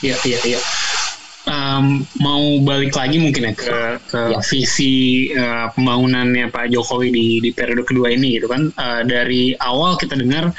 Iya, 0.00 0.14
iya, 0.24 0.38
iya 0.56 0.60
um, 1.48 2.04
mau 2.20 2.60
balik 2.62 2.92
lagi 2.94 3.16
mungkin 3.16 3.50
ya 3.50 3.54
ke 3.56 3.78
ke 4.06 4.20
ya. 4.36 4.38
visi 4.44 5.28
uh, 5.32 5.72
pembangunannya 5.72 6.52
Pak 6.52 6.70
Jokowi 6.70 7.08
di 7.10 7.26
di 7.40 7.50
periode 7.50 7.88
kedua 7.88 8.12
ini 8.12 8.36
gitu 8.36 8.46
kan 8.46 8.68
uh, 8.76 9.02
dari 9.02 9.56
awal 9.58 9.96
kita 9.96 10.14
dengar 10.14 10.52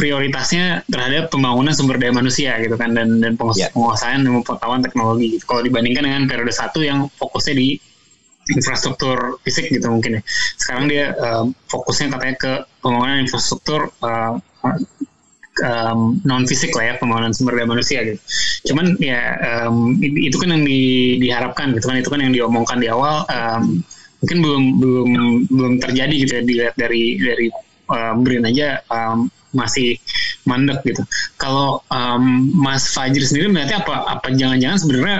prioritasnya 0.00 0.80
terhadap 0.88 1.28
pembangunan 1.28 1.76
sumber 1.76 2.00
daya 2.00 2.16
manusia 2.16 2.56
gitu 2.64 2.72
kan 2.80 2.96
dan 2.96 3.20
dan 3.20 3.36
penguas 3.36 3.60
ya. 3.60 3.68
penguasaan 3.76 4.24
dan 4.24 4.40
pengetahuan 4.40 4.80
teknologi 4.80 5.36
gitu. 5.36 5.44
Kalau 5.44 5.60
dibandingkan 5.60 6.08
dengan 6.08 6.24
periode 6.24 6.56
satu 6.56 6.80
yang 6.80 7.12
fokusnya 7.20 7.54
di 7.60 7.76
infrastruktur 8.48 9.36
fisik 9.44 9.68
gitu 9.68 9.92
mungkin 9.92 10.18
ya. 10.18 10.22
Sekarang 10.56 10.88
dia 10.88 11.12
uh, 11.20 11.44
fokusnya 11.68 12.16
katanya 12.16 12.36
ke 12.40 12.52
pembangunan 12.80 13.20
infrastruktur 13.20 13.92
uh, 14.00 14.40
um, 15.64 16.18
non 16.24 16.44
fisik 16.44 16.72
lah 16.76 16.92
ya 16.92 16.94
pembangunan 17.00 17.32
sumber 17.32 17.60
daya 17.60 17.68
manusia 17.68 18.00
gitu. 18.04 18.20
Cuman 18.72 18.96
ya 19.00 19.36
um, 19.64 19.96
itu 20.00 20.36
kan 20.36 20.52
yang 20.52 20.64
di, 20.64 20.80
diharapkan 21.20 21.72
gitu 21.76 21.86
kan 21.88 21.96
itu 22.00 22.10
kan 22.10 22.20
yang 22.20 22.32
diomongkan 22.32 22.78
di 22.80 22.88
awal 22.88 23.24
um, 23.28 23.80
mungkin 24.20 24.38
belum 24.44 24.62
belum 24.80 25.08
belum 25.48 25.72
terjadi 25.80 26.14
gitu 26.14 26.32
ya 26.36 26.42
dilihat 26.44 26.74
dari 26.76 27.16
dari 27.20 27.46
uh, 27.88 28.12
Brin 28.20 28.44
aja 28.44 28.84
um, 28.92 29.32
masih 29.50 29.98
mandek 30.46 30.84
gitu. 30.86 31.02
Kalau 31.40 31.82
um, 31.90 32.52
Mas 32.54 32.92
Fajri 32.92 33.24
sendiri 33.24 33.50
melihatnya 33.50 33.82
apa 33.82 34.18
apa 34.18 34.28
jangan-jangan 34.30 34.78
sebenarnya 34.78 35.18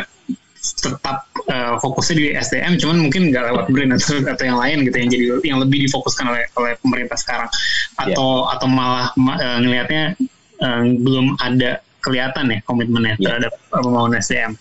tetap 0.61 1.24
uh, 1.48 1.81
fokusnya 1.81 2.14
di 2.20 2.26
SDM 2.37 2.76
cuman 2.76 3.09
mungkin 3.09 3.33
nggak 3.33 3.44
lewat 3.48 3.64
BRIN 3.72 3.96
atau 3.96 4.20
atau 4.29 4.44
yang 4.44 4.61
lain 4.61 4.85
gitu 4.85 4.96
yang 5.00 5.09
jadi 5.09 5.24
yang 5.48 5.59
lebih 5.64 5.88
difokuskan 5.88 6.29
oleh 6.29 6.44
oleh 6.61 6.76
pemerintah 6.85 7.16
sekarang 7.16 7.48
iya. 7.48 8.12
atau 8.12 8.44
yeah. 8.44 8.53
atau 8.55 8.66
malah 8.68 9.07
uh, 9.16 9.59
ngelihatnya 9.64 10.20
uh, 10.60 10.84
belum 10.84 11.36
ada 11.40 11.80
kelihatan 12.00 12.52
ya 12.52 12.58
komitmennya 12.64 13.14
yeah. 13.20 13.24
terhadap 13.26 13.52
pembangunan 13.68 14.20
SDM. 14.20 14.52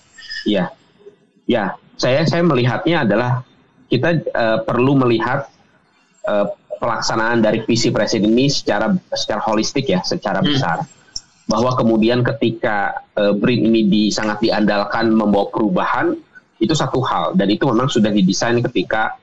Iya. 0.47 0.65
Ya, 1.49 1.63
saya 1.97 2.23
saya 2.29 2.45
melihatnya 2.45 3.07
adalah 3.07 3.41
kita 3.89 4.21
uh, 4.35 4.59
perlu 4.63 4.99
melihat 4.99 5.49
uh, 6.29 6.51
pelaksanaan 6.79 7.41
dari 7.41 7.65
visi 7.65 7.89
presiden 7.89 8.37
ini 8.37 8.47
secara 8.47 8.93
secara 9.11 9.41
holistik 9.43 9.89
ya, 9.89 9.99
secara 10.05 10.39
hmm. 10.39 10.47
besar 10.47 10.77
bahwa 11.49 11.73
kemudian 11.73 12.21
ketika 12.21 13.01
uh, 13.17 13.33
BRIN 13.33 13.73
ini 13.73 13.81
di, 13.89 14.03
sangat 14.13 14.37
diandalkan 14.45 15.09
membawa 15.09 15.49
perubahan 15.49 16.13
itu 16.61 16.77
satu 16.77 17.01
hal 17.01 17.33
dan 17.33 17.49
itu 17.49 17.65
memang 17.65 17.89
sudah 17.89 18.13
didesain 18.13 18.61
ketika 18.61 19.17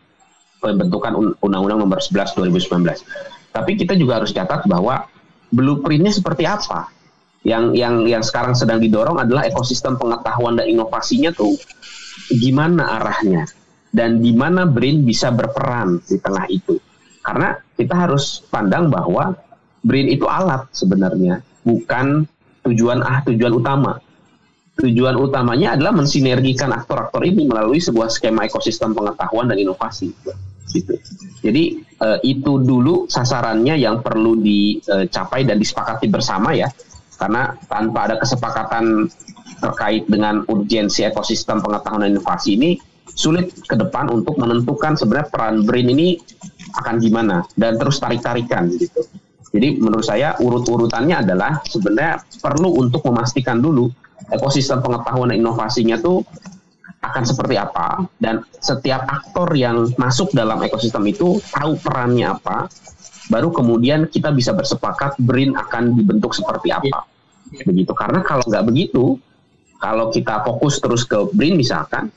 pembentukan 0.59 1.15
Undang-Undang 1.39 1.87
Nomor 1.87 2.03
11 2.03 2.35
2019. 2.35 2.83
Tapi 3.55 3.73
kita 3.79 3.95
juga 3.95 4.19
harus 4.19 4.35
catat 4.35 4.67
bahwa 4.67 5.07
blueprintnya 5.51 6.13
seperti 6.13 6.45
apa. 6.47 6.91
Yang 7.47 7.79
yang 7.79 7.95
yang 8.11 8.23
sekarang 8.27 8.59
sedang 8.59 8.83
didorong 8.83 9.23
adalah 9.23 9.47
ekosistem 9.47 9.95
pengetahuan 9.95 10.59
dan 10.59 10.67
inovasinya 10.67 11.31
tuh 11.31 11.55
gimana 12.27 12.99
arahnya 12.99 13.47
dan 13.95 14.19
di 14.19 14.35
mana 14.35 14.67
BRIN 14.67 15.07
bisa 15.07 15.31
berperan 15.31 16.03
di 16.05 16.19
tengah 16.19 16.45
itu. 16.51 16.75
Karena 17.23 17.55
kita 17.79 17.95
harus 17.95 18.43
pandang 18.51 18.91
bahwa 18.91 19.35
BRIN 19.87 20.11
itu 20.11 20.27
alat 20.27 20.67
sebenarnya 20.75 21.39
bukan 21.63 22.27
tujuan 22.67 23.01
ah 23.07 23.23
tujuan 23.25 23.55
utama. 23.55 24.03
Tujuan 24.77 25.17
utamanya 25.17 25.73
adalah 25.73 25.97
mensinergikan 25.97 26.69
aktor-aktor 26.69 27.25
ini 27.25 27.49
melalui 27.49 27.81
sebuah 27.81 28.13
skema 28.13 28.45
ekosistem 28.45 28.93
pengetahuan 28.93 29.49
dan 29.49 29.57
inovasi. 29.57 30.13
Gitu. 30.69 30.93
Jadi 31.41 31.81
uh, 32.01 32.19
itu 32.25 32.61
dulu 32.61 33.09
sasarannya 33.09 33.77
yang 33.77 34.01
perlu 34.05 34.39
dicapai 34.41 35.45
dan 35.45 35.57
disepakati 35.57 36.07
bersama 36.09 36.53
ya, 36.53 36.69
karena 37.17 37.57
tanpa 37.69 38.11
ada 38.11 38.17
kesepakatan 38.21 39.09
terkait 39.57 40.05
dengan 40.05 40.45
urgensi 40.47 41.01
ekosistem 41.07 41.65
pengetahuan 41.65 42.05
dan 42.05 42.21
inovasi 42.21 42.61
ini 42.61 42.77
sulit 43.17 43.49
ke 43.65 43.73
depan 43.73 44.13
untuk 44.13 44.37
menentukan 44.37 44.93
sebenarnya 44.93 45.33
peran 45.33 45.65
BRIN 45.65 45.89
ini 45.97 46.21
akan 46.77 47.01
gimana 47.01 47.41
dan 47.57 47.81
terus 47.81 47.97
tarik-tarikan 47.97 48.69
gitu. 48.77 49.01
Jadi 49.57 49.81
menurut 49.81 50.05
saya 50.05 50.37
urut-urutannya 50.37 51.25
adalah 51.25 51.65
sebenarnya 51.65 52.21
perlu 52.45 52.77
untuk 52.77 53.01
memastikan 53.09 53.65
dulu 53.65 53.89
ekosistem 54.29 54.85
pengetahuan 54.85 55.33
dan 55.33 55.41
inovasinya 55.41 55.97
tuh 55.97 56.21
akan 57.13 57.23
seperti 57.25 57.55
apa 57.57 58.07
dan 58.19 58.43
setiap 58.59 59.07
aktor 59.07 59.53
yang 59.55 59.91
masuk 60.01 60.33
dalam 60.35 60.59
ekosistem 60.63 61.07
itu 61.07 61.39
tahu 61.53 61.79
perannya 61.79 62.35
apa 62.35 62.67
baru 63.31 63.51
kemudian 63.51 64.07
kita 64.07 64.31
bisa 64.31 64.55
bersepakat 64.55 65.19
BRIN 65.19 65.55
akan 65.59 65.99
dibentuk 65.99 66.35
seperti 66.35 66.71
apa. 66.71 67.07
Begitu. 67.51 67.93
Karena 67.95 68.23
kalau 68.23 68.43
nggak 68.47 68.67
begitu 68.67 69.19
kalau 69.77 70.09
kita 70.11 70.43
fokus 70.47 70.81
terus 70.81 71.03
ke 71.05 71.19
BRIN 71.35 71.59
misalkan 71.59 72.11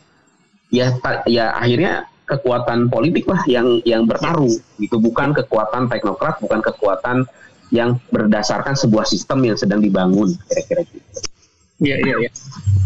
ya 0.69 0.93
ya 1.25 1.53
akhirnya 1.57 2.05
kekuatan 2.29 2.93
politik 2.93 3.25
lah 3.25 3.41
yang 3.49 3.81
yang 3.85 4.05
bertarung 4.05 4.53
gitu. 4.77 5.01
Bukan 5.01 5.33
kekuatan 5.33 5.89
teknokrat 5.89 6.37
bukan 6.41 6.61
kekuatan 6.61 7.25
yang 7.69 8.01
berdasarkan 8.09 8.73
sebuah 8.73 9.05
sistem 9.05 9.45
yang 9.45 9.57
sedang 9.57 9.81
dibangun 9.81 10.33
kira-kira 10.49 10.81
gitu. 10.89 11.28
Iya 11.79 11.95
iya 12.03 12.15
iya. 12.27 12.31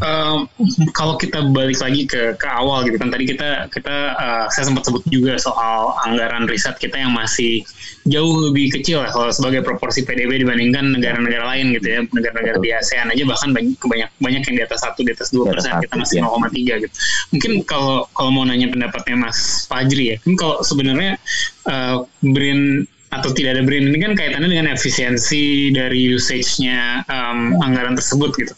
Um, 0.05 0.45
kalau 0.93 1.17
kita 1.17 1.49
balik 1.49 1.81
lagi 1.81 2.05
ke 2.05 2.37
ke 2.37 2.47
awal 2.49 2.85
gitu 2.85 3.01
kan 3.01 3.09
tadi 3.09 3.25
kita 3.25 3.65
kita 3.73 3.95
uh, 4.13 4.45
saya 4.53 4.69
sempat 4.69 4.85
sebut 4.85 5.01
juga 5.09 5.33
soal 5.41 5.97
anggaran 6.05 6.45
riset 6.45 6.77
kita 6.77 7.01
yang 7.01 7.09
masih 7.09 7.65
jauh 8.05 8.51
lebih 8.51 8.69
kecil 8.69 9.01
lah 9.01 9.09
kalau 9.09 9.33
sebagai 9.33 9.65
proporsi 9.65 10.05
PDB 10.05 10.43
dibandingkan 10.45 10.93
negara-negara 10.93 11.45
lain 11.55 11.73
gitu 11.79 11.87
ya 11.89 11.99
negara-negara 12.05 12.57
di 12.61 12.69
ASEAN 12.69 13.09
aja 13.09 13.23
bahkan 13.25 13.49
banyak 13.55 13.79
banyak 13.81 14.09
banyak 14.21 14.41
yang 14.45 14.55
di 14.59 14.63
atas 14.63 14.79
satu 14.85 14.99
di 15.01 15.11
atas 15.15 15.33
dua 15.33 15.49
persen 15.49 15.73
kita 15.81 15.95
masih 15.97 16.17
ya. 16.21 16.29
0,3 16.29 16.83
gitu. 16.85 16.95
Mungkin 17.33 17.51
kalau 17.65 18.05
kalau 18.13 18.29
mau 18.29 18.45
nanya 18.45 18.69
pendapatnya 18.69 19.15
Mas 19.17 19.65
Fajri 19.65 20.13
ya, 20.13 20.17
kan 20.21 20.33
kalau 20.37 20.55
sebenarnya 20.61 21.17
uh, 21.65 22.05
BRIN 22.21 22.85
atau 23.13 23.29
tidak 23.31 23.59
ada 23.59 23.63
brand. 23.63 23.85
Ini 23.93 23.99
kan 24.01 24.13
kaitannya 24.17 24.49
dengan 24.49 24.67
efisiensi 24.73 25.69
dari 25.69 26.09
usage-nya 26.09 27.05
um, 27.05 27.61
anggaran 27.61 27.93
tersebut 27.93 28.31
gitu. 28.41 28.53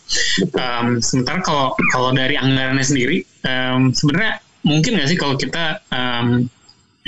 Um, 0.56 1.04
sementara 1.04 1.44
kalau 1.44 1.76
kalau 1.92 2.16
dari 2.16 2.40
anggarannya 2.40 2.86
sendiri 2.86 3.28
um, 3.44 3.92
sebenarnya 3.92 4.40
mungkin 4.64 4.98
nggak 4.98 5.10
sih 5.12 5.20
kalau 5.20 5.36
kita 5.36 5.84
um, 5.92 6.48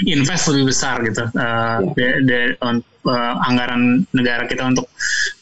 invest 0.05 0.45
lebih 0.51 0.69
besar 0.69 1.01
gitu 1.01 1.25
uh, 1.25 1.79
de, 1.97 2.07
de, 2.27 2.39
uh, 2.61 3.35
anggaran 3.47 4.05
negara 4.11 4.45
kita 4.45 4.67
untuk 4.67 4.91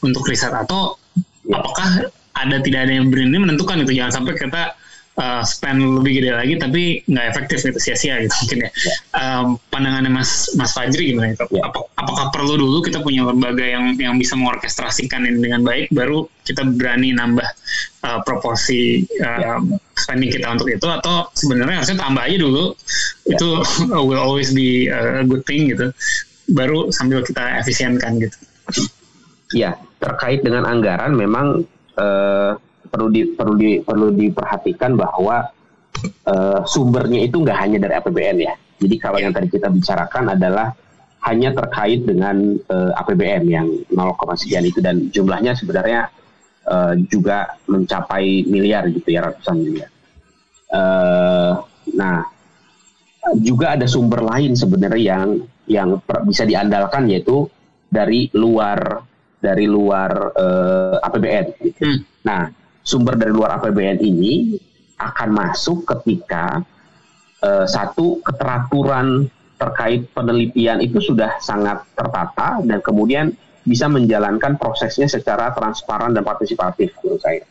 untuk 0.06 0.24
riset. 0.30 0.54
Atau 0.54 1.02
ya. 1.50 1.60
apakah 1.60 2.08
ada 2.36 2.58
tidak 2.62 2.88
ada 2.88 2.94
yang 3.02 3.10
brand 3.10 3.32
ini 3.34 3.40
menentukan 3.42 3.82
itu 3.82 3.98
jangan 3.98 4.22
sampai 4.22 4.38
kita 4.38 4.78
uh, 5.20 5.44
spend 5.44 6.02
lebih 6.02 6.22
gede 6.22 6.32
lagi 6.36 6.54
tapi 6.60 6.84
nggak 7.08 7.26
efektif 7.36 7.64
gitu 7.64 7.80
sia-sia 7.80 8.20
gitu 8.24 8.36
mungkin 8.44 8.60
ya. 8.68 8.70
Um, 9.16 9.46
pandangannya 9.72 10.12
Mas 10.12 10.52
Mas 10.60 10.72
Fajri 10.76 11.16
gimana 11.16 11.36
itu? 11.36 11.46
Yeah. 11.56 11.68
Ap 11.68 11.76
apakah 11.96 12.26
perlu 12.36 12.60
dulu 12.60 12.84
kita 12.84 13.00
punya 13.02 13.28
lembaga 13.28 13.64
yang 13.64 13.96
yang 13.96 14.16
bisa 14.20 14.36
mengorkestrasikan 14.36 15.24
ini 15.26 15.40
dengan 15.40 15.64
baik 15.64 15.92
baru 15.96 16.28
kita 16.46 16.62
berani 16.76 17.16
nambah 17.16 17.48
uh, 18.06 18.20
proporsi 18.28 19.08
uh, 19.24 19.60
spending 19.96 20.30
kita 20.30 20.52
untuk 20.52 20.70
itu 20.70 20.86
atau 20.86 21.32
sebenarnya 21.34 21.82
harusnya 21.82 21.98
tambah 21.98 22.22
aja 22.22 22.38
dulu 22.38 22.66
itu 23.26 23.50
will 24.08 24.20
always 24.20 24.52
be 24.52 24.92
a 24.92 25.24
good 25.24 25.42
thing 25.48 25.72
gitu 25.72 25.90
baru 26.52 26.94
sambil 26.94 27.26
kita 27.26 27.42
efisienkan 27.58 28.22
gitu. 28.22 28.38
Ya, 29.54 29.78
terkait 30.02 30.42
dengan 30.42 30.66
anggaran 30.66 31.14
memang 31.14 31.66
uh, 31.98 32.58
perlu 32.96 33.12
di 33.12 33.22
perlu 33.36 33.54
di 33.60 33.84
perlu 33.84 34.08
diperhatikan 34.16 34.96
bahwa 34.96 35.44
uh, 36.32 36.64
sumbernya 36.64 37.28
itu 37.28 37.44
nggak 37.44 37.60
hanya 37.60 37.78
dari 37.84 37.94
APBN 38.00 38.38
ya. 38.40 38.54
Jadi 38.80 38.96
kalau 38.96 39.20
yang 39.20 39.36
tadi 39.36 39.52
kita 39.52 39.68
bicarakan 39.68 40.36
adalah 40.40 40.72
hanya 41.26 41.52
terkait 41.58 42.06
dengan 42.06 42.38
uh, 42.70 42.94
eh, 42.94 43.02
APBN 43.02 43.44
yang 43.50 43.68
0, 43.90 43.98
sekian 44.38 44.62
itu 44.62 44.78
dan 44.78 45.10
jumlahnya 45.10 45.58
sebenarnya 45.58 46.06
uh, 46.70 46.94
juga 47.10 47.58
mencapai 47.66 48.46
miliar 48.46 48.86
gitu 48.94 49.10
ya 49.10 49.26
ratusan 49.26 49.58
miliar. 49.58 49.90
Uh, 50.70 51.66
nah 51.98 52.30
juga 53.42 53.74
ada 53.74 53.90
sumber 53.90 54.22
lain 54.22 54.54
sebenarnya 54.54 55.02
yang 55.02 55.30
yang 55.66 55.90
bisa 56.30 56.46
diandalkan 56.46 57.10
yaitu 57.10 57.50
dari 57.90 58.30
luar 58.38 59.02
dari 59.42 59.66
luar 59.66 60.12
uh, 60.36 61.06
APBN. 61.10 61.46
Gitu. 61.58 61.80
Hmm. 61.82 62.00
Nah 62.22 62.42
sumber 62.86 63.18
dari 63.18 63.34
luar 63.34 63.58
APBN 63.58 63.98
ini 64.06 64.56
akan 65.02 65.30
masuk 65.34 65.84
ketika 65.90 66.62
uh, 67.42 67.66
satu 67.66 68.22
keteraturan 68.22 69.28
terkait 69.58 70.06
penelitian 70.14 70.80
itu 70.86 71.02
sudah 71.02 71.42
sangat 71.42 71.82
tertata 71.98 72.62
dan 72.62 72.80
kemudian 72.86 73.34
bisa 73.66 73.90
menjalankan 73.90 74.62
prosesnya 74.62 75.10
secara 75.10 75.50
transparan 75.58 76.14
dan 76.14 76.22
partisipatif 76.22 76.94
menurut 77.02 77.22
saya. 77.26 77.42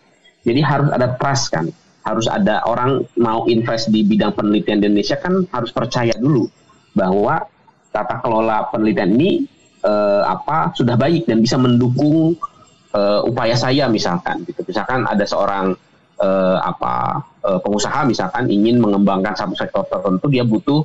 Jadi 0.46 0.60
harus 0.62 0.88
ada 0.94 1.18
trust 1.18 1.50
kan, 1.50 1.66
harus 2.06 2.30
ada 2.30 2.62
orang 2.68 3.02
mau 3.18 3.48
invest 3.50 3.90
di 3.90 4.06
bidang 4.06 4.36
penelitian 4.36 4.78
di 4.78 4.86
Indonesia 4.92 5.18
kan 5.18 5.42
harus 5.50 5.74
percaya 5.74 6.14
dulu 6.14 6.46
bahwa 6.94 7.42
tata 7.90 8.22
kelola 8.22 8.70
penelitian 8.70 9.10
ini 9.18 9.30
eh, 9.82 10.22
apa 10.22 10.70
sudah 10.76 10.94
baik 10.94 11.26
dan 11.26 11.42
bisa 11.42 11.58
mendukung 11.58 12.38
uh, 12.94 13.20
upaya 13.26 13.58
saya 13.58 13.90
misalkan 13.90 14.46
gitu. 14.46 14.62
Misalkan 14.64 15.04
ada 15.04 15.26
seorang 15.26 15.74
uh, 16.22 16.58
apa 16.62 17.20
uh, 17.42 17.58
pengusaha 17.60 18.06
misalkan 18.06 18.46
ingin 18.48 18.78
mengembangkan 18.78 19.34
satu 19.34 19.54
sektor 19.58 19.82
tertentu 19.90 20.26
dia 20.30 20.46
butuh 20.46 20.80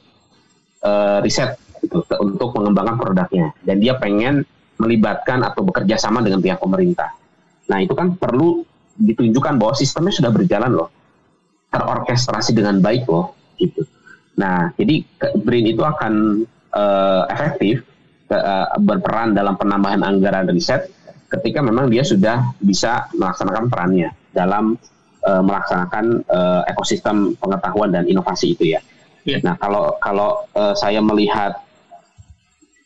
uh, 0.84 1.22
riset 1.22 1.56
gitu, 1.86 2.04
untuk 2.20 2.50
mengembangkan 2.58 2.98
produknya. 2.98 3.54
Dan 3.62 3.80
dia 3.80 3.96
pengen 3.96 4.44
melibatkan 4.82 5.46
atau 5.46 5.62
bekerja 5.64 5.96
sama 6.02 6.26
dengan 6.26 6.42
pihak 6.42 6.60
pemerintah. 6.60 7.14
Nah 7.70 7.84
itu 7.84 7.94
kan 7.94 8.18
perlu 8.18 8.66
ditunjukkan 9.00 9.56
bahwa 9.62 9.74
sistemnya 9.78 10.12
sudah 10.12 10.32
berjalan 10.34 10.72
loh. 10.74 10.90
Terorkestrasi 11.70 12.58
dengan 12.58 12.82
baik 12.82 13.06
loh 13.06 13.38
gitu. 13.62 13.86
Nah 14.42 14.74
jadi 14.74 15.06
BRIN 15.38 15.78
itu 15.78 15.86
akan 15.86 16.44
uh, 16.74 17.24
efektif 17.30 17.86
berperan 18.78 19.34
dalam 19.34 19.58
penambahan 19.58 20.06
anggaran 20.06 20.46
riset 20.54 20.86
ketika 21.30 21.62
memang 21.62 21.88
dia 21.94 22.02
sudah 22.02 22.58
bisa 22.58 23.06
melaksanakan 23.14 23.70
perannya 23.70 24.10
dalam 24.34 24.76
uh, 25.26 25.42
melaksanakan 25.46 26.26
uh, 26.26 26.62
ekosistem 26.66 27.38
pengetahuan 27.38 27.94
dan 27.94 28.10
inovasi 28.10 28.58
itu 28.58 28.74
ya. 28.78 28.82
Yeah. 29.28 29.42
Nah 29.46 29.56
kalau 29.62 30.00
kalau 30.02 30.50
uh, 30.58 30.74
saya 30.74 31.04
melihat 31.04 31.62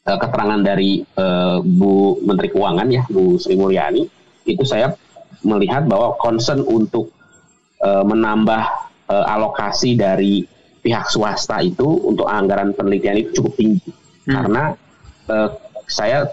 uh, 0.08 0.18
keterangan 0.20 0.60
dari 0.60 1.04
uh, 1.16 1.64
Bu 1.64 2.20
Menteri 2.24 2.52
Keuangan 2.52 2.88
ya 2.92 3.04
Bu 3.08 3.40
Sri 3.40 3.56
Mulyani 3.56 4.04
itu 4.44 4.64
saya 4.68 4.92
melihat 5.44 5.88
bahwa 5.88 6.16
concern 6.20 6.64
untuk 6.68 7.12
uh, 7.80 8.04
menambah 8.04 8.64
uh, 9.08 9.26
alokasi 9.32 9.96
dari 9.96 10.44
pihak 10.84 11.08
swasta 11.08 11.64
itu 11.64 11.88
untuk 12.04 12.28
anggaran 12.28 12.76
penelitian 12.76 13.24
itu 13.24 13.40
cukup 13.40 13.54
tinggi 13.56 13.88
hmm. 13.88 14.34
karena 14.36 14.64
uh, 15.32 15.50
saya 15.88 16.28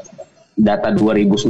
data 0.58 0.92
2019 0.92 1.46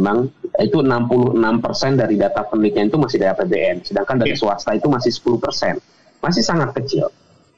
memang 0.00 0.30
itu 0.62 0.78
66% 0.80 1.98
dari 1.98 2.14
data 2.14 2.46
penelitian 2.46 2.86
itu 2.86 2.98
masih 2.98 3.16
dari 3.18 3.30
APBN, 3.34 3.76
sedangkan 3.82 4.16
dari 4.22 4.38
swasta 4.38 4.70
itu 4.72 4.86
masih 4.86 5.10
10%. 5.10 6.22
Masih 6.22 6.42
sangat 6.46 6.70
kecil. 6.78 7.10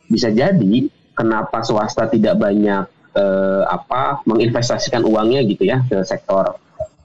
Bisa 0.08 0.32
jadi 0.32 0.88
kenapa 1.12 1.60
swasta 1.60 2.08
tidak 2.08 2.40
banyak 2.40 2.88
eh, 3.12 3.62
apa 3.68 4.24
menginvestasikan 4.24 5.04
uangnya 5.04 5.44
gitu 5.44 5.68
ya 5.68 5.84
ke 5.84 6.00
sektor 6.08 6.56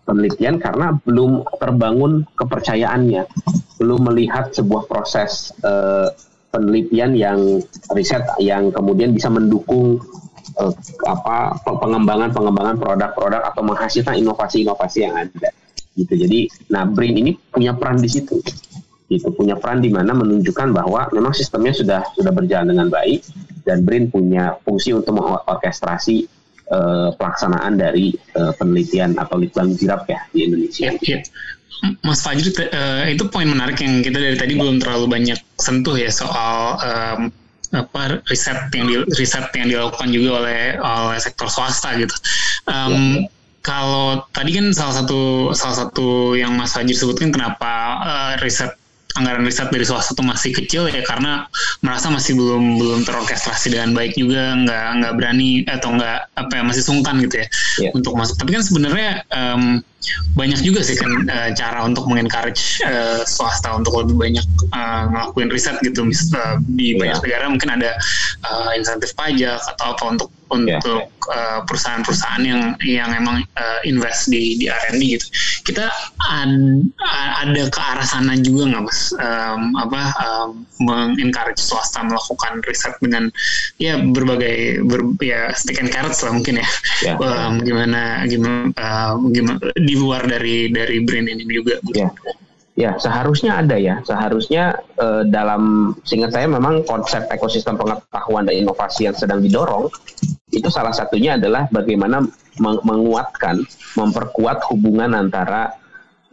penelitian 0.08 0.58
karena 0.58 0.96
belum 1.04 1.44
terbangun 1.60 2.24
kepercayaannya, 2.40 3.28
belum 3.78 4.00
melihat 4.12 4.56
sebuah 4.56 4.88
proses 4.88 5.52
eh, 5.62 6.10
penelitian 6.52 7.16
yang 7.16 7.40
riset 7.96 8.28
yang 8.44 8.72
kemudian 8.76 9.16
bisa 9.16 9.32
mendukung 9.32 10.04
uh, 10.62 10.74
apa 11.10 11.58
pengembangan 11.66 12.30
pengembangan 12.30 12.78
produk-produk 12.78 13.42
atau 13.50 13.62
menghasilkan 13.66 14.16
inovasi-inovasi 14.22 15.00
yang 15.10 15.18
ada. 15.18 15.50
Gitu. 15.98 16.14
Jadi 16.16 16.40
nah 16.70 16.86
Brin 16.86 17.18
ini 17.18 17.32
punya 17.50 17.74
peran 17.74 18.00
di 18.00 18.08
situ. 18.08 18.38
Gitu. 19.10 19.28
Punya 19.34 19.58
peran 19.60 19.84
di 19.84 19.90
mana 19.92 20.14
menunjukkan 20.16 20.72
bahwa 20.72 21.10
memang 21.12 21.34
sistemnya 21.36 21.74
sudah 21.76 22.02
sudah 22.16 22.32
berjalan 22.32 22.72
dengan 22.72 22.88
baik 22.88 23.26
dan 23.66 23.84
Brin 23.84 24.08
punya 24.08 24.56
fungsi 24.64 24.96
untuk 24.96 25.18
mengorkestrasi 25.20 26.30
uh, 26.72 27.10
pelaksanaan 27.20 27.76
dari 27.76 28.16
uh, 28.40 28.56
penelitian 28.56 29.18
atau 29.20 29.36
litbang 29.42 29.76
jirap 29.76 30.08
ya 30.08 30.22
di 30.32 30.48
Indonesia. 30.48 30.96
Ya, 31.02 31.20
ya. 31.20 31.20
Mas 32.06 32.22
Fajri, 32.22 32.54
uh, 32.54 33.10
itu 33.10 33.26
poin 33.34 33.50
menarik 33.50 33.82
yang 33.82 34.06
kita 34.06 34.22
dari 34.22 34.38
tadi 34.38 34.54
belum 34.54 34.78
terlalu 34.78 35.10
banyak 35.10 35.40
sentuh 35.58 35.98
ya 35.98 36.14
soal 36.14 36.78
um, 36.78 37.34
apa 37.72 38.20
riset 38.28 38.68
yang 38.76 38.86
di, 38.88 38.96
riset 39.16 39.48
yang 39.56 39.68
dilakukan 39.72 40.12
juga 40.12 40.44
oleh 40.44 40.62
oleh 40.80 41.20
sektor 41.20 41.48
swasta 41.48 41.96
gitu. 41.96 42.16
Um, 42.68 43.24
ya. 43.24 43.32
Kalau 43.62 44.26
tadi 44.34 44.58
kan 44.58 44.74
salah 44.74 45.06
satu 45.06 45.54
salah 45.54 45.86
satu 45.86 46.34
yang 46.34 46.58
Mas 46.58 46.74
Fajir 46.74 46.98
sebutkan 46.98 47.30
kenapa 47.30 48.02
uh, 48.02 48.34
riset 48.42 48.74
anggaran 49.16 49.44
riset 49.44 49.68
dari 49.70 49.84
swasta 49.84 50.16
itu 50.16 50.24
masih 50.24 50.52
kecil 50.56 50.88
ya 50.88 51.04
karena 51.04 51.46
merasa 51.84 52.08
masih 52.08 52.36
belum 52.40 52.80
belum 52.80 53.02
terorkestrasi 53.04 53.76
dengan 53.76 53.92
baik 53.92 54.16
juga 54.16 54.56
nggak 54.56 54.88
nggak 55.04 55.14
berani 55.20 55.68
atau 55.68 55.94
nggak 56.00 56.20
apa 56.40 56.54
ya 56.56 56.64
masih 56.64 56.84
sungkan 56.84 57.20
gitu 57.20 57.44
ya 57.44 57.48
yeah. 57.84 57.92
untuk 57.92 58.16
masuk 58.16 58.40
tapi 58.40 58.56
kan 58.56 58.64
sebenarnya 58.64 59.22
um, 59.36 59.84
banyak 60.34 60.60
juga 60.66 60.82
sih 60.82 60.98
kan 60.98 61.12
uh, 61.30 61.50
cara 61.54 61.86
untuk 61.86 62.08
mengencourage 62.10 62.82
uh, 62.88 63.22
swasta 63.28 63.76
untuk 63.76 64.02
lebih 64.02 64.16
banyak 64.18 64.46
uh, 64.74 65.04
ngelakuin 65.12 65.50
riset 65.52 65.78
gitu 65.86 66.08
mis 66.08 66.32
uh, 66.34 66.58
di 66.74 66.98
banyak 66.98 67.20
yeah. 67.20 67.26
negara 67.26 67.46
mungkin 67.52 67.70
ada 67.70 67.92
uh, 68.48 68.72
insentif 68.74 69.14
pajak 69.14 69.62
atau 69.78 69.86
apa 69.94 70.04
untuk 70.18 70.30
untuk 70.52 71.08
yeah. 71.08 71.32
uh, 71.32 71.60
perusahaan-perusahaan 71.64 72.44
yang 72.44 72.62
yang 72.84 73.10
emang 73.16 73.42
uh, 73.56 73.80
invest 73.88 74.28
di 74.28 74.60
di 74.60 74.68
R&D 74.68 75.02
gitu 75.18 75.28
kita 75.64 75.88
ad, 76.28 76.54
ada 77.42 77.64
ke 77.72 77.80
arah 77.80 78.06
sana 78.06 78.36
juga 78.36 78.76
nggak 78.76 78.84
mas 78.84 79.16
um, 79.16 79.62
apa 79.80 80.02
um, 80.20 80.50
mengencourage 80.84 81.62
swasta 81.62 82.04
melakukan 82.04 82.60
riset 82.68 82.94
dengan 83.00 83.32
ya 83.80 84.02
berbagai 84.02 84.84
ber, 84.86 85.16
ya 85.24 85.54
stick 85.56 85.80
and 85.80 85.94
carrots 85.94 86.22
lah 86.22 86.36
mungkin 86.36 86.60
ya 86.60 86.68
yeah. 87.06 87.16
um, 87.16 87.64
gimana 87.64 88.28
gimana 88.28 88.76
uh, 88.76 89.16
gimana 89.32 89.58
di 89.80 89.91
luar 89.96 90.28
dari 90.28 90.72
dari 90.72 91.04
brand 91.04 91.28
ini 91.28 91.44
juga 91.48 91.78
yeah. 91.96 92.12
Ya, 92.72 92.96
seharusnya 92.96 93.60
ada 93.60 93.76
ya. 93.76 94.00
Seharusnya 94.08 94.80
eh, 94.96 95.24
dalam 95.28 95.94
singkat 96.08 96.32
saya 96.32 96.48
memang 96.48 96.88
konsep 96.88 97.28
ekosistem 97.28 97.76
pengetahuan 97.76 98.48
dan 98.48 98.56
inovasi 98.64 99.12
yang 99.12 99.14
sedang 99.14 99.44
didorong 99.44 99.92
itu 100.56 100.68
salah 100.72 100.96
satunya 100.96 101.36
adalah 101.36 101.68
bagaimana 101.68 102.24
meng 102.64 102.80
menguatkan, 102.88 103.60
memperkuat 104.00 104.64
hubungan 104.72 105.12
antara 105.12 105.76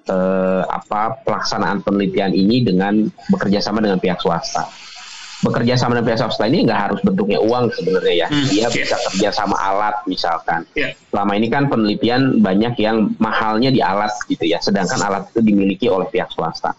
eh, 0.06 0.62
apa 0.62 1.20
pelaksanaan 1.26 1.82
penelitian 1.82 2.30
ini 2.30 2.62
dengan 2.62 3.02
bekerja 3.34 3.58
sama 3.58 3.82
dengan 3.82 3.98
pihak 3.98 4.22
swasta 4.22 4.87
bekerja 5.38 5.78
sama 5.78 5.94
dengan 5.94 6.10
pihak 6.10 6.18
swasta 6.18 6.50
ini 6.50 6.66
nggak 6.66 6.80
harus 6.90 7.00
bentuknya 7.06 7.38
uang 7.38 7.70
sebenarnya 7.70 8.14
ya. 8.26 8.28
Hmm, 8.28 8.46
Dia 8.50 8.66
yeah. 8.66 8.70
bisa 8.74 8.96
kerja 9.10 9.28
sama 9.30 9.54
alat 9.54 9.96
misalkan. 10.10 10.66
Yeah. 10.74 10.98
Selama 11.14 11.32
ini 11.38 11.46
kan 11.46 11.70
penelitian 11.70 12.42
banyak 12.42 12.74
yang 12.82 13.14
mahalnya 13.22 13.70
di 13.70 13.78
alat 13.78 14.10
gitu 14.26 14.42
ya, 14.42 14.58
sedangkan 14.58 14.98
alat 14.98 15.30
itu 15.30 15.40
dimiliki 15.46 15.86
oleh 15.86 16.10
pihak 16.10 16.34
swasta. 16.34 16.74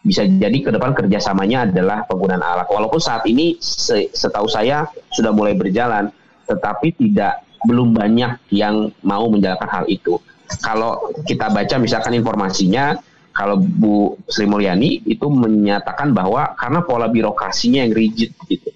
Bisa 0.00 0.24
jadi 0.24 0.64
ke 0.64 0.72
depan 0.72 0.96
kerjasamanya 0.96 1.68
adalah 1.68 2.08
penggunaan 2.08 2.40
alat. 2.40 2.64
Walaupun 2.72 2.96
saat 2.96 3.28
ini 3.28 3.60
setahu 3.60 4.48
saya 4.48 4.88
sudah 5.12 5.28
mulai 5.28 5.52
berjalan, 5.52 6.08
tetapi 6.48 6.96
tidak 6.96 7.44
belum 7.68 7.92
banyak 7.92 8.40
yang 8.48 8.88
mau 9.04 9.28
menjalankan 9.28 9.68
hal 9.68 9.84
itu. 9.92 10.16
Kalau 10.64 11.12
kita 11.28 11.52
baca 11.52 11.76
misalkan 11.76 12.16
informasinya 12.16 12.96
kalau 13.40 13.56
Bu 13.56 14.20
Sri 14.28 14.44
Mulyani 14.44 15.00
itu 15.08 15.24
menyatakan 15.32 16.12
bahwa 16.12 16.52
karena 16.60 16.84
pola 16.84 17.08
birokrasinya 17.08 17.88
yang 17.88 17.96
rigid 17.96 18.36
gitu. 18.52 18.68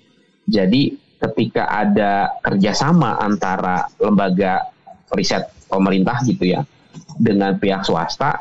Jadi 0.49 0.97
ketika 1.21 1.69
ada 1.69 2.33
kerjasama 2.41 3.21
antara 3.21 3.85
lembaga 4.01 4.73
riset 5.13 5.53
pemerintah 5.69 6.17
gitu 6.25 6.49
ya 6.49 6.65
dengan 7.21 7.61
pihak 7.61 7.85
swasta 7.85 8.41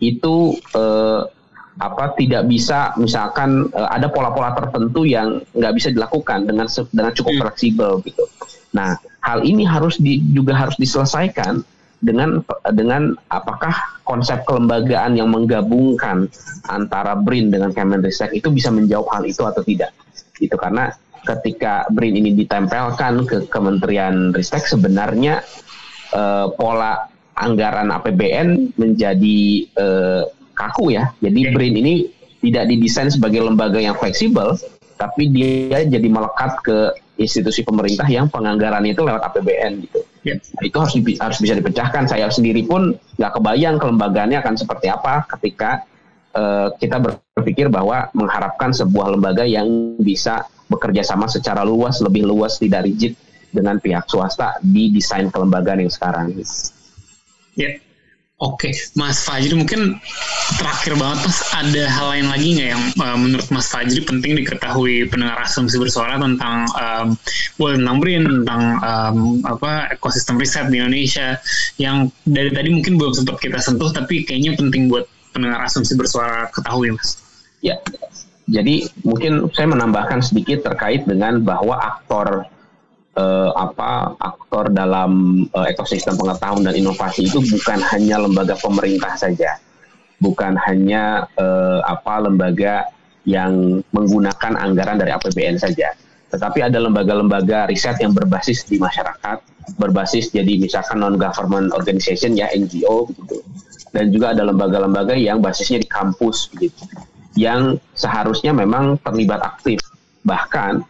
itu 0.00 0.56
eh, 0.56 1.20
apa 1.78 2.16
tidak 2.16 2.48
bisa 2.48 2.96
misalkan 2.96 3.68
eh, 3.68 3.88
ada 3.92 4.08
pola-pola 4.08 4.56
tertentu 4.56 5.04
yang 5.04 5.44
nggak 5.52 5.74
bisa 5.76 5.92
dilakukan 5.92 6.48
dengan 6.48 6.64
dengan 6.96 7.12
cukup 7.12 7.32
hmm. 7.36 7.42
fleksibel 7.44 8.00
gitu. 8.08 8.24
Nah 8.72 8.96
hal 9.20 9.44
ini 9.44 9.68
harus 9.68 10.00
di, 10.00 10.24
juga 10.32 10.56
harus 10.56 10.80
diselesaikan 10.80 11.60
dengan 11.98 12.42
dengan 12.74 13.18
apakah 13.30 13.74
konsep 14.06 14.46
kelembagaan 14.46 15.18
yang 15.18 15.34
menggabungkan 15.34 16.30
antara 16.70 17.18
BRIN 17.18 17.50
dengan 17.50 17.74
Kemenristek 17.74 18.30
itu 18.34 18.54
bisa 18.54 18.70
menjawab 18.70 19.10
hal 19.18 19.22
itu 19.26 19.42
atau 19.42 19.62
tidak? 19.66 19.90
Itu 20.38 20.54
karena 20.54 20.94
ketika 21.26 21.84
BRIN 21.90 22.22
ini 22.22 22.30
ditempelkan 22.38 23.26
ke 23.26 23.36
Kementerian 23.50 24.30
Ristek 24.30 24.62
sebenarnya 24.64 25.42
eh, 26.14 26.46
pola 26.54 27.10
anggaran 27.34 27.90
APBN 27.90 28.78
menjadi 28.78 29.40
eh, 29.66 30.22
kaku 30.54 30.94
ya. 30.94 31.10
Jadi 31.18 31.50
BRIN 31.50 31.74
ini 31.82 31.94
tidak 32.38 32.70
didesain 32.70 33.10
sebagai 33.10 33.42
lembaga 33.42 33.82
yang 33.82 33.98
fleksibel 33.98 34.54
tapi 34.98 35.30
dia 35.30 35.86
jadi 35.86 36.08
melekat 36.10 36.58
ke 36.62 36.78
institusi 37.18 37.62
pemerintah 37.62 38.06
yang 38.06 38.26
penganggarannya 38.30 38.94
itu 38.94 39.02
lewat 39.02 39.22
APBN 39.30 39.86
gitu. 39.86 39.98
Yeah. 40.28 40.38
Itu 40.60 40.76
harus 40.84 40.92
harus 40.96 41.38
bisa 41.40 41.54
dipecahkan. 41.56 42.04
Saya 42.04 42.28
sendiri 42.28 42.68
pun 42.68 42.92
nggak 43.16 43.32
kebayang 43.40 43.80
kelembagaannya 43.80 44.38
akan 44.44 44.54
seperti 44.60 44.92
apa 44.92 45.24
ketika 45.36 45.88
uh, 46.36 46.68
kita 46.76 47.00
berpikir 47.00 47.72
bahwa 47.72 48.12
mengharapkan 48.12 48.76
sebuah 48.76 49.16
lembaga 49.16 49.48
yang 49.48 49.96
bisa 49.96 50.44
bekerja 50.68 51.00
sama 51.00 51.26
secara 51.26 51.64
luas, 51.64 52.04
lebih 52.04 52.28
luas, 52.28 52.60
tidak 52.60 52.84
rigid 52.84 53.16
dengan 53.48 53.80
pihak 53.80 54.04
swasta 54.04 54.60
di 54.60 54.92
desain 54.92 55.32
kelembagaan 55.32 55.80
yang 55.80 55.92
sekarang. 55.92 56.36
Ya, 57.56 57.80
Oke, 58.38 58.70
Mas 58.94 59.26
Fajri 59.26 59.50
mungkin 59.50 59.98
terakhir 60.62 60.94
banget 60.94 61.26
Mas 61.26 61.42
ada 61.50 61.90
hal 61.90 62.06
lain 62.14 62.26
lagi 62.30 62.48
nggak 62.54 62.70
yang 62.70 62.84
uh, 63.02 63.18
menurut 63.18 63.50
Mas 63.50 63.66
Fajri 63.66 63.98
penting 64.06 64.38
diketahui 64.38 65.10
pendengar 65.10 65.42
asumsi 65.42 65.74
bersuara 65.74 66.22
tentang 66.22 66.70
um, 66.78 67.18
well, 67.58 67.74
tentang 67.74 67.98
BRIN, 67.98 68.22
tentang 68.30 68.78
um, 68.78 69.42
apa 69.42 69.90
ekosistem 69.90 70.38
riset 70.38 70.70
di 70.70 70.78
Indonesia 70.78 71.34
yang 71.82 72.14
dari 72.30 72.54
tadi 72.54 72.70
mungkin 72.70 72.94
belum 72.94 73.10
sempat 73.10 73.42
kita 73.42 73.58
sentuh 73.58 73.90
tapi 73.90 74.22
kayaknya 74.22 74.54
penting 74.54 74.86
buat 74.86 75.10
pendengar 75.34 75.66
asumsi 75.66 75.98
bersuara 75.98 76.46
ketahui 76.54 76.94
Mas. 76.94 77.18
Ya, 77.58 77.74
jadi 78.46 78.86
mungkin 79.02 79.50
saya 79.50 79.66
menambahkan 79.66 80.22
sedikit 80.22 80.62
terkait 80.62 81.10
dengan 81.10 81.42
bahwa 81.42 81.74
aktor 81.74 82.46
uh, 83.18 83.50
apa 83.58 84.14
aktor 84.22 84.70
dalam 84.70 85.44
uh, 85.50 85.66
ekosistem 85.66 86.14
pengetahuan 86.14 86.62
dan 86.62 86.78
inovasi 86.78 87.26
itu 87.26 87.42
bukan 87.42 87.82
hanya 87.90 88.22
lembaga 88.22 88.54
pemerintah 88.54 89.18
saja, 89.18 89.58
bukan 90.22 90.54
hanya 90.70 91.26
uh, 91.34 91.82
apa 91.82 92.22
lembaga 92.22 92.86
yang 93.26 93.82
menggunakan 93.92 94.56
anggaran 94.56 94.96
dari 94.96 95.12
APBN 95.12 95.60
saja, 95.60 95.92
tetapi 96.32 96.64
ada 96.64 96.80
lembaga-lembaga 96.80 97.68
riset 97.68 98.00
yang 98.00 98.16
berbasis 98.16 98.64
di 98.64 98.80
masyarakat, 98.80 99.42
berbasis 99.76 100.32
jadi 100.32 100.56
misalkan 100.56 101.04
non 101.04 101.20
government 101.20 101.74
organization 101.76 102.38
ya 102.38 102.48
NGO 102.56 103.10
gitu, 103.12 103.44
dan 103.92 104.08
juga 104.08 104.32
ada 104.32 104.48
lembaga-lembaga 104.48 105.12
yang 105.12 105.44
basisnya 105.44 105.84
di 105.84 105.88
kampus 105.90 106.48
gitu, 106.56 106.88
yang 107.36 107.76
seharusnya 107.92 108.56
memang 108.56 108.96
terlibat 109.04 109.44
aktif, 109.44 109.76
bahkan 110.24 110.80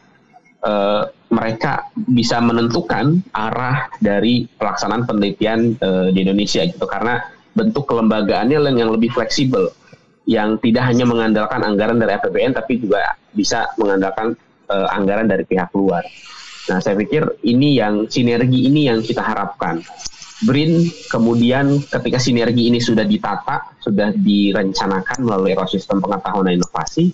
uh, 0.62 1.10
mereka 1.28 1.92
bisa 1.94 2.40
menentukan 2.40 3.20
arah 3.36 3.92
dari 4.00 4.48
pelaksanaan 4.56 5.04
penelitian 5.04 5.76
uh, 5.84 6.08
di 6.08 6.24
Indonesia 6.24 6.64
gitu 6.64 6.88
karena 6.88 7.20
bentuk 7.52 7.84
kelembagaannya 7.84 8.56
yang 8.72 8.90
lebih 8.94 9.12
fleksibel 9.12 9.68
yang 10.28 10.60
tidak 10.60 10.88
hanya 10.88 11.08
mengandalkan 11.08 11.64
anggaran 11.64 11.96
dari 11.96 12.12
APBN 12.16 12.52
tapi 12.56 12.80
juga 12.80 13.16
bisa 13.32 13.68
mengandalkan 13.80 14.36
uh, 14.68 14.88
anggaran 14.92 15.28
dari 15.28 15.44
pihak 15.44 15.72
luar. 15.72 16.04
Nah, 16.68 16.84
saya 16.84 17.00
pikir 17.00 17.24
ini 17.48 17.80
yang 17.80 18.04
sinergi 18.12 18.68
ini 18.68 18.92
yang 18.92 19.00
kita 19.00 19.24
harapkan. 19.24 19.80
BRIN 20.44 20.86
kemudian 21.10 21.82
ketika 21.82 22.20
sinergi 22.20 22.70
ini 22.70 22.78
sudah 22.78 23.02
ditata, 23.02 23.74
sudah 23.82 24.14
direncanakan 24.14 25.18
melalui 25.26 25.56
ekosistem 25.56 25.98
pengetahuan 25.98 26.46
dan 26.46 26.62
inovasi, 26.62 27.10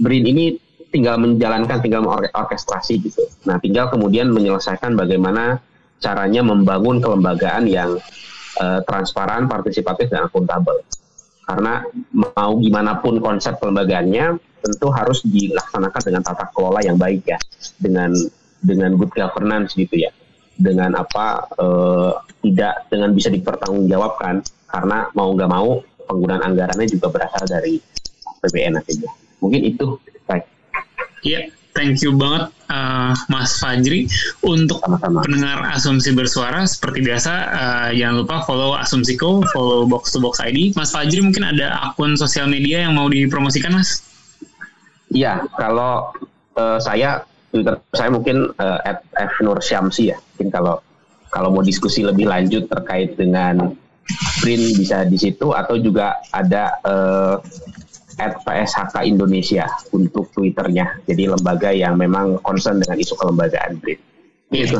BRIN 0.00 0.24
ini 0.24 0.44
tinggal 0.90 1.18
menjalankan, 1.18 1.82
tinggal 1.82 2.06
orkestrasi 2.32 3.02
gitu. 3.02 3.26
Nah, 3.44 3.58
tinggal 3.58 3.90
kemudian 3.90 4.30
menyelesaikan 4.30 4.94
bagaimana 4.94 5.60
caranya 6.00 6.44
membangun 6.44 7.00
kelembagaan 7.00 7.64
yang 7.66 7.96
uh, 8.60 8.80
transparan, 8.84 9.48
partisipatif, 9.48 10.12
dan 10.12 10.28
akuntabel. 10.28 10.84
Karena 11.46 11.86
mau 12.10 12.58
gimana 12.58 12.98
pun 12.98 13.22
konsep 13.22 13.56
kelembagaannya, 13.62 14.38
tentu 14.66 14.86
harus 14.90 15.22
dilaksanakan 15.22 16.02
dengan 16.02 16.22
tata 16.26 16.50
kelola 16.50 16.82
yang 16.82 16.98
baik 16.98 17.22
ya, 17.22 17.38
dengan 17.78 18.10
dengan 18.58 18.98
good 18.98 19.14
governance 19.14 19.78
gitu 19.78 19.94
ya, 19.94 20.10
dengan 20.58 20.98
apa 20.98 21.46
uh, 21.54 22.18
tidak 22.42 22.90
dengan 22.90 23.14
bisa 23.14 23.30
dipertanggungjawabkan, 23.30 24.42
karena 24.66 25.06
mau 25.14 25.30
nggak 25.30 25.50
mau 25.50 25.78
penggunaan 26.06 26.42
anggarannya 26.50 26.86
juga 26.90 27.14
berasal 27.14 27.46
dari 27.46 27.78
PBN 28.42 28.78
nantinya. 28.78 29.10
Mungkin 29.38 29.62
itu 29.62 29.98
Iya, 31.26 31.50
thank 31.74 32.06
you 32.06 32.14
banget 32.14 32.54
uh, 32.70 33.10
Mas 33.26 33.58
Fajri 33.58 34.06
untuk 34.46 34.78
Sama-sama. 34.78 35.26
pendengar 35.26 35.58
asumsi 35.74 36.14
bersuara 36.14 36.62
seperti 36.62 37.02
biasa 37.02 37.32
uh, 37.50 37.88
jangan 37.90 38.22
lupa 38.22 38.46
follow 38.46 38.78
Asumsiko, 38.78 39.42
follow 39.50 39.90
Box 39.90 40.14
to 40.14 40.22
Box 40.22 40.38
ID. 40.38 40.70
Mas 40.78 40.94
Fajri 40.94 41.18
mungkin 41.18 41.42
ada 41.42 41.90
akun 41.90 42.14
sosial 42.14 42.46
media 42.46 42.86
yang 42.86 42.94
mau 42.94 43.10
dipromosikan 43.10 43.74
Mas? 43.74 44.06
Iya, 45.10 45.42
kalau 45.58 46.14
uh, 46.54 46.78
saya 46.78 47.26
Twitter 47.50 47.74
saya 47.90 48.14
mungkin 48.14 48.54
uh, 48.62 48.78
at 48.86 49.02
Nur 49.42 49.58
Syamsi 49.58 50.14
ya. 50.14 50.18
Mungkin 50.34 50.54
kalau 50.54 50.78
kalau 51.34 51.50
mau 51.50 51.66
diskusi 51.66 52.06
lebih 52.06 52.30
lanjut 52.30 52.70
terkait 52.70 53.18
dengan 53.18 53.74
print 54.38 54.78
bisa 54.78 55.02
di 55.02 55.18
situ 55.18 55.50
atau 55.50 55.74
juga 55.74 56.22
ada 56.30 56.78
uh, 56.86 57.36
at 58.16 58.40
PSHK 58.42 58.94
Indonesia 59.04 59.68
untuk 59.92 60.32
Twitternya. 60.32 61.04
Jadi 61.04 61.28
lembaga 61.28 61.70
yang 61.72 62.00
memang 62.00 62.40
concern 62.40 62.80
dengan 62.80 62.96
isu 62.96 63.14
kelembagaan 63.16 63.76
BRIN. 63.80 64.00
Gitu. 64.52 64.78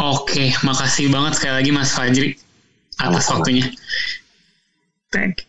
Oke, 0.00 0.50
makasih 0.64 1.12
banget 1.12 1.38
sekali 1.38 1.54
lagi 1.62 1.70
Mas 1.70 1.92
Fajri 1.92 2.34
atas 2.98 3.28
waktunya. 3.30 3.68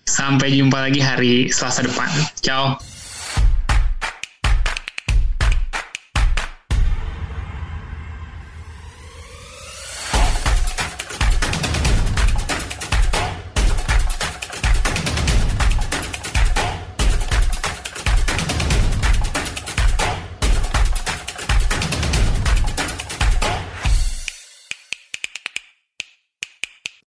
Sampai 0.03 0.51
jumpa 0.53 0.91
lagi 0.91 0.99
hari 0.99 1.47
Selasa 1.47 1.87
depan. 1.87 2.11
Ciao. 2.43 2.75